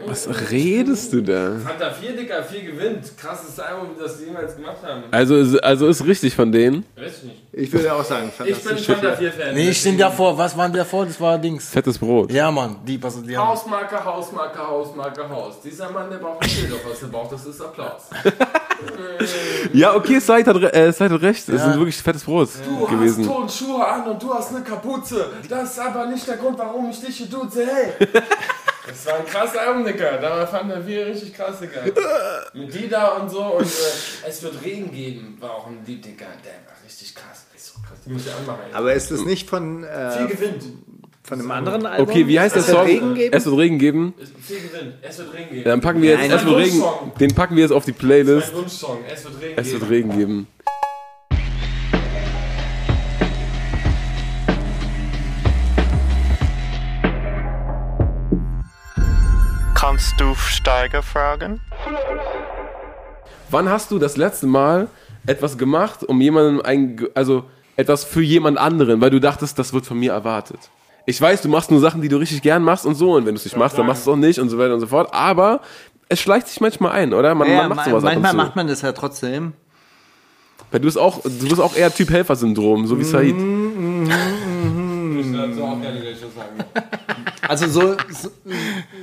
[0.05, 1.57] Was redest du da?
[1.65, 3.17] Fanta 4, Dicker, 4 gewinnt.
[3.17, 5.03] Krasses Album, das die jemals gemacht haben.
[5.11, 6.85] Also, ist- also ist richtig von denen.
[6.95, 7.41] Weiß ich nicht.
[7.51, 9.53] Ich würde auch sagen, Ich bin Fanta 4-Fan.
[9.55, 10.37] Nee, ich stehe davor.
[10.37, 11.05] Was waren wir davor?
[11.05, 11.69] Das war Dings.
[11.69, 12.31] Fettes Brot.
[12.31, 12.77] Ja, Mann.
[12.85, 13.49] Die, was, die haben.
[13.49, 15.55] Hausmarke, Hausmarke, Hausmarke, Haus.
[15.61, 18.03] Dieser Mann, der braucht ein Schild, auf was er braucht, das ist Applaus.
[19.73, 21.47] Ja, okay, Said hat, äh, Said hat recht.
[21.49, 23.27] Es sind wirklich fettes Brot Du gewesen.
[23.27, 25.29] hast Tonschuhe an und du hast eine Kapuze.
[25.47, 27.65] Das ist aber nicht der Grund, warum ich dich hier duze.
[27.65, 27.93] Hey!
[28.87, 30.17] Das war ein krasser Album, Digga.
[30.17, 31.81] Da fand er viel richtig krass, Digga.
[32.55, 33.43] Mit Dida und so.
[33.43, 36.25] Und äh, es wird Regen geben, war auch ein Lied, Digga.
[36.43, 37.45] Der war richtig krass.
[37.55, 37.99] Ist so krass.
[38.03, 38.61] Die muss ich anmachen.
[38.67, 38.73] ey.
[38.73, 40.63] Aber ist das nicht von, Viel äh, gewinnt.
[41.23, 42.09] Von einem anderen Album?
[42.09, 42.87] Okay, wie heißt der Es wird Song?
[42.87, 43.35] Regen geben?
[43.35, 44.13] Es wird Regen geben.
[44.41, 44.93] Viel gewinnt.
[45.01, 45.63] Es wird Regen geben.
[45.65, 46.83] Dann packen wir jetzt Nein, Es wird Regen.
[47.19, 48.53] Den packen wir jetzt auf die Mein Playlist.
[48.55, 48.99] Wunschsong.
[49.11, 49.81] Es wird Regen Es geben.
[49.81, 50.47] wird Regen geben.
[59.75, 61.61] Kannst du Steiger fragen?
[63.49, 64.87] Wann hast du das letzte Mal
[65.25, 67.45] etwas gemacht, um jemandem ein, also
[67.77, 70.59] etwas für jemand anderen, weil du dachtest, das wird von mir erwartet?
[71.09, 73.33] Ich weiß, du machst nur Sachen, die du richtig gern machst und so, und wenn
[73.33, 74.85] du es nicht machst, dann machst du es auch nicht und so weiter und so
[74.85, 75.09] fort.
[75.11, 75.61] Aber
[76.07, 77.33] es schleicht sich manchmal ein, oder?
[77.33, 78.45] Man, Ja, man macht ma- sowas ab manchmal und zu.
[78.45, 79.53] macht man das ja trotzdem.
[80.69, 83.35] Weil du bist auch, du bist auch eher Typ Helfersyndrom, so wie Said.
[83.35, 86.63] Ich dazu auch gerne gleich was sagen.
[87.47, 88.29] Also so, so,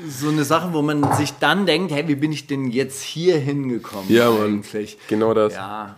[0.08, 3.36] so eine Sache, wo man sich dann denkt, hey, wie bin ich denn jetzt hier
[3.38, 4.04] hingekommen?
[4.08, 4.44] Ja, Mann.
[4.44, 4.96] Eigentlich?
[5.08, 5.54] Genau das.
[5.54, 5.96] Ja.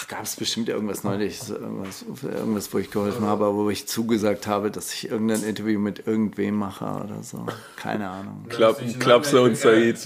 [0.00, 4.46] Ach, gab es bestimmt irgendwas neulich, irgendwas, irgendwas, wo ich geholfen habe, wo ich zugesagt
[4.46, 7.46] habe, dass ich irgendein Interview mit irgendwem mache oder so.
[7.76, 8.46] Keine Ahnung.
[8.48, 9.98] Klapp, Klapse und Said.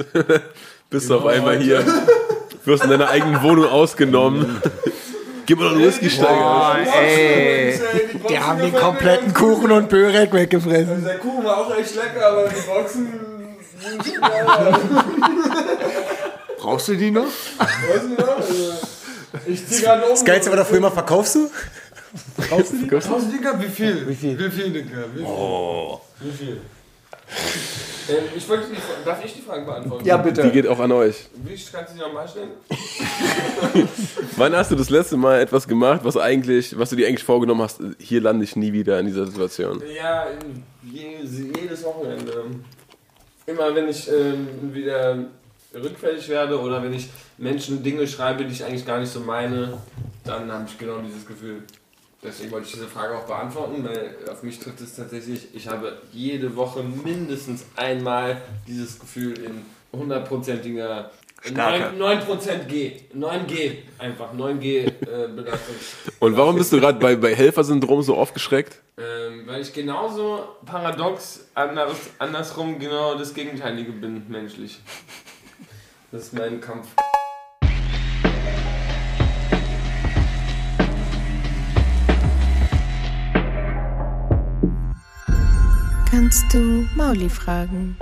[0.91, 1.85] Bist du auf einmal hier.
[2.65, 4.63] Wirst in deiner eigenen Wohnung ausgenommen.
[5.47, 6.79] Gib mir doch einen Whisky-Steiger.
[6.95, 7.79] Ey,
[8.31, 11.05] die haben den kompletten Kuchen und Börek weggefressen.
[11.05, 13.13] Der Kuchen war auch echt lecker, aber die Boxen
[13.79, 14.21] sind.
[16.57, 17.25] Brauchst du die noch?
[17.59, 18.92] Weißt du noch?
[19.47, 20.11] Ich zieh gerade um.
[20.11, 21.51] Das Geilste war da früher immer, verkaufst du?
[22.49, 23.61] Tausend Dinger?
[23.61, 24.09] Wie viel?
[24.09, 24.39] Wie viel?
[24.39, 25.05] Wie viel, Dinger?
[25.15, 25.27] Wie viel?
[25.27, 26.01] Oh.
[26.21, 26.61] Wie viel?
[28.09, 30.05] Ähm, ich wollte die, darf ich die Fragen beantworten?
[30.05, 30.43] Ja, bitte.
[30.43, 31.29] Die geht auch an euch.
[31.45, 32.51] Wie kannst du die nochmal stellen?
[34.37, 37.63] Wann hast du das letzte Mal etwas gemacht, was eigentlich, was du dir eigentlich vorgenommen
[37.63, 39.83] hast, hier lande ich nie wieder in dieser Situation?
[39.97, 40.27] Ja,
[40.83, 42.45] je, jedes Wochenende.
[43.47, 45.19] Immer wenn ich ähm, wieder
[45.75, 47.09] rückfällig werde oder wenn ich
[47.43, 49.77] Menschen Dinge schreibe, die ich eigentlich gar nicht so meine,
[50.25, 51.65] dann habe ich genau dieses Gefühl.
[52.23, 55.99] Deswegen wollte ich diese Frage auch beantworten, weil auf mich trifft es tatsächlich, ich habe
[56.13, 61.11] jede Woche mindestens einmal dieses Gefühl in hundertprozentiger
[61.45, 62.93] 9%, 9% G.
[63.13, 64.33] 9G einfach.
[64.33, 64.93] 9G äh,
[65.35, 65.75] Belastung.
[66.21, 68.81] Und warum bist du gerade bei, bei Helfersyndrom so aufgeschreckt?
[68.97, 74.79] Ähm, weil ich genauso paradox anders, andersrum genau das Gegenteilige bin, menschlich.
[76.13, 76.87] Das ist mein Kampf.
[86.33, 87.95] Kannst du Mauli fragen?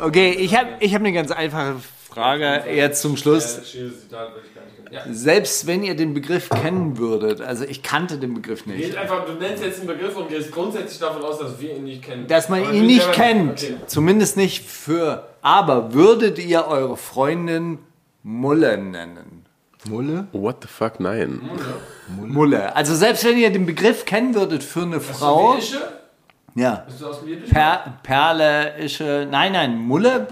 [0.00, 1.74] Okay, ich habe ich hab eine ganz einfache
[2.08, 3.58] Frage jetzt zum Schluss.
[5.10, 9.26] Selbst wenn ihr den Begriff kennen würdet, also ich kannte den Begriff nicht, Geht einfach,
[9.26, 12.28] du nennst jetzt einen Begriff und gehst grundsätzlich davon aus, dass wir ihn nicht kennen.
[12.28, 13.76] dass man Aber ihn nicht kennt, Okay.
[13.88, 17.80] zumindest nicht für, aber würdet ihr eure Freundin
[18.22, 19.44] Mulle nennen?
[19.88, 20.28] Mulle?
[20.30, 21.40] What the fuck, nein.
[22.24, 22.76] Mulle.
[22.76, 26.05] Also selbst wenn ihr den Begriff kennen würdet für eine Frau, Bist du Ische?
[26.56, 27.54] Ja, Bist du aus dem Jiddischen?
[27.54, 30.26] per, Perle, Ische, nein, nein, Mulle,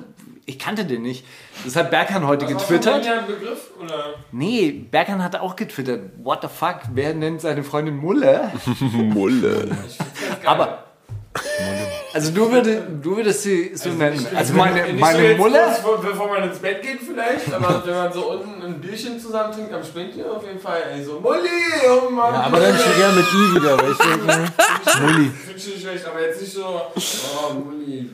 [0.47, 1.25] ich kannte den nicht.
[1.65, 2.97] Das hat Berkan heute Was getwittert.
[2.97, 3.71] Hast du einen Begriff?
[3.81, 4.15] Oder?
[4.33, 6.11] Nee, Berkan hat auch getwittert.
[6.23, 8.51] What the fuck, wer nennt seine Freundin Mulle?
[8.93, 9.69] Mulle.
[10.45, 10.85] Aber.
[12.13, 14.25] Also du würdest, du würdest sie so nennen.
[14.37, 15.59] Also meine, Nicht so meine jetzt Mulle.
[15.65, 19.19] kurz vor- bevor man ins Bett geht vielleicht, aber wenn man so unten ein Bierchen
[19.19, 21.49] zusammen trinkt am Spätchen auf jeden Fall, ey, so Mulli,
[21.91, 22.35] oh Mann.
[22.35, 25.03] Aber dann schon gerne mit I wieder, weißt du?
[25.03, 25.31] Mulli.
[25.31, 28.11] Finde ich nicht schlecht, aber jetzt nicht so, oh Mulli.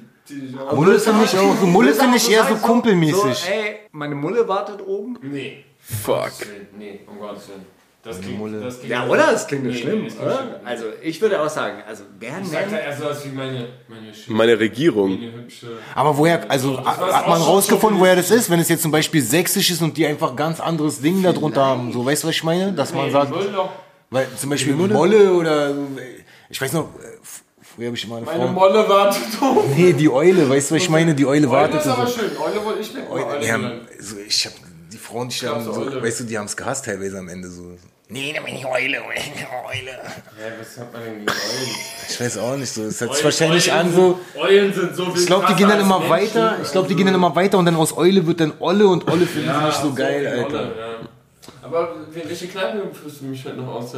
[0.75, 3.51] Mulle ist für mich auch, Mulle finde ich eher so So, kumpelmäßig.
[3.51, 5.19] ey, meine Mulle wartet oben.
[5.23, 6.31] Nee, Fuck.
[6.79, 7.67] nee, um Gottes Willen.
[8.03, 8.61] Das klingt, Mulle.
[8.61, 9.27] das klingt Ja, oder?
[9.33, 10.37] Das klingt Nee, nicht schlimm, nee, oder?
[10.39, 10.49] schlimm.
[10.65, 12.83] Also ich würde auch sagen, also wer Ich sag da nennt...
[12.87, 15.11] eher sowas wie meine, meine schöne, Meine Regierung.
[15.11, 15.67] meine hübsche.
[15.95, 19.21] Aber woher, also hat man rausgefunden, so woher das ist, wenn es jetzt zum Beispiel
[19.21, 21.93] sächsisch ist und die einfach ganz anderes Ding darunter haben.
[21.93, 22.73] So, weißt du, was ich meine?
[22.73, 23.69] Dass man Nee, sagt, Mulle doch.
[24.09, 25.87] weil zum Beispiel Molle oder, so,
[26.49, 27.19] ich weiß noch, äh,
[27.63, 28.53] früher habe ich immer eine Meine Frau.
[28.53, 29.65] Molle wartet auf.
[29.77, 31.15] Nee, die Eule, weißt du, was ich meine?
[31.15, 31.81] Die Eule Eule wartet.
[31.83, 32.19] ist aber so.
[32.19, 32.31] schön.
[32.43, 33.11] Eule wollte ich mit.
[33.11, 33.83] Eule, Eule genannt.
[34.01, 34.61] so, ich hab, die
[35.11, 36.03] Frauen, die sterben so, Eule.
[36.03, 37.77] weißt du, die haben es gehasst teilweise am Ende so.
[38.13, 39.07] Nee, dann bin ich Eule, Eule.
[39.07, 41.77] Ja, was hat man denn gegen Eulen?
[42.09, 42.83] Ich weiß auch nicht so.
[42.85, 44.19] Es hört sich wahrscheinlich Eulen an so.
[44.35, 46.11] sind- Eulen sind so viel Ich glaube, die gehen dann immer Menschen.
[46.11, 46.57] weiter.
[46.63, 49.07] Ich glaube, die gehen dann immer weiter und dann aus Eule wird dann Olle und
[49.09, 50.63] Olle finden sie nicht so geil, Olle, Alter.
[50.77, 50.97] ja.
[51.63, 53.95] Aber welche Kneipe führst du mich halt noch aus?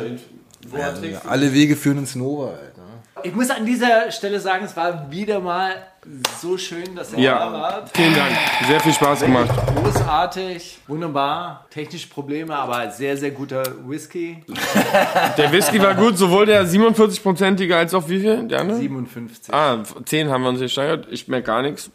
[0.69, 0.93] Wo Ja,
[1.27, 2.83] alle Wege führen ins Nova, Alter.
[3.25, 5.75] Ich muss an dieser Stelle sagen, es war wieder mal
[6.41, 7.39] so schön, dass ihr Ja.
[7.39, 7.91] da wart.
[7.95, 8.33] Vielen Dank.
[8.67, 9.51] Sehr viel Spaß gemacht.
[9.77, 14.43] Großartig, wunderbar, technische Probleme, aber sehr, sehr guter Whisky.
[15.39, 18.49] Der Whisky war gut, sowohl der 47-prozentige als auch wie viel?
[18.49, 18.79] Der andere?
[18.79, 19.55] 57.
[19.55, 21.07] Ah, 10 haben wir uns gesteigert.
[21.11, 21.91] Ich merke gar nichts.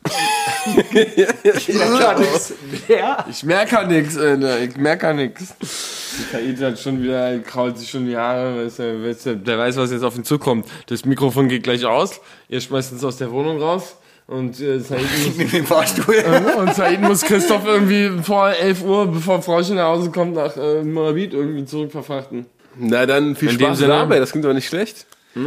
[2.88, 3.26] Ja.
[3.30, 4.60] Ich merke gar nichts, Alter.
[4.60, 5.54] Ich merke gar nichts.
[5.60, 8.68] Die KI hat schon wieder, kraut sich schon die Haare.
[8.70, 10.66] Der weiß, was jetzt auf ihn zukommt.
[10.88, 12.22] Das Mikrofon geht gleich aus.
[12.50, 13.97] Ihr schmeißt uns aus der Wohnung raus.
[14.28, 16.16] Und äh, Said muss, Mit dem Fahrstuhl.
[16.58, 20.84] und Said muss Christoph irgendwie vor 11 Uhr, bevor Frauchen nach Hause kommt, nach äh,
[20.84, 22.46] Moabit irgendwie zurückverfrachten.
[22.76, 25.06] Na dann viel In Spaß Sinne- dabei, das klingt aber nicht schlecht.
[25.34, 25.42] Ja,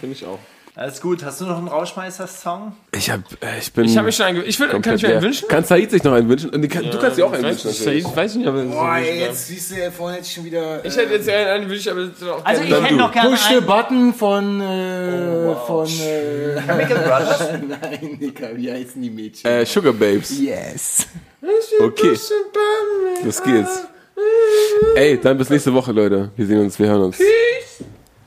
[0.00, 0.38] finde ich auch.
[0.78, 1.24] Alles gut.
[1.24, 2.72] Hast du noch einen Rauschmeister-Song?
[2.94, 3.84] Ich hab, äh, ich bin.
[3.84, 5.48] Ich habe mich schon einen, ich will, kann ich mir einen wünschen?
[5.48, 6.50] Kann Said sich noch einen wünschen?
[6.50, 7.72] Und die kann, du kannst dir auch einen wünschen.
[7.72, 10.84] Said, weiß nicht, ob er Boah, ey, jetzt siehst du, vorhin hätte ich schon wieder.
[10.84, 13.30] Ich hätte jetzt einen, einen wünsche, aber das ist auch Also ich hätte noch gerne
[13.30, 13.60] Push the.
[13.60, 17.40] Button von, äh, von, äh, Chemical Brothers.
[17.68, 19.50] nein, Digga, wie heißen die Mädchen?
[19.50, 20.38] Äh, Sugar Babes.
[20.38, 21.08] Yes.
[21.80, 22.16] Okay,
[23.24, 23.82] los geht's.
[24.94, 26.30] Ey, dann bis nächste Woche, Leute.
[26.36, 27.18] Wir sehen uns, wir hören uns.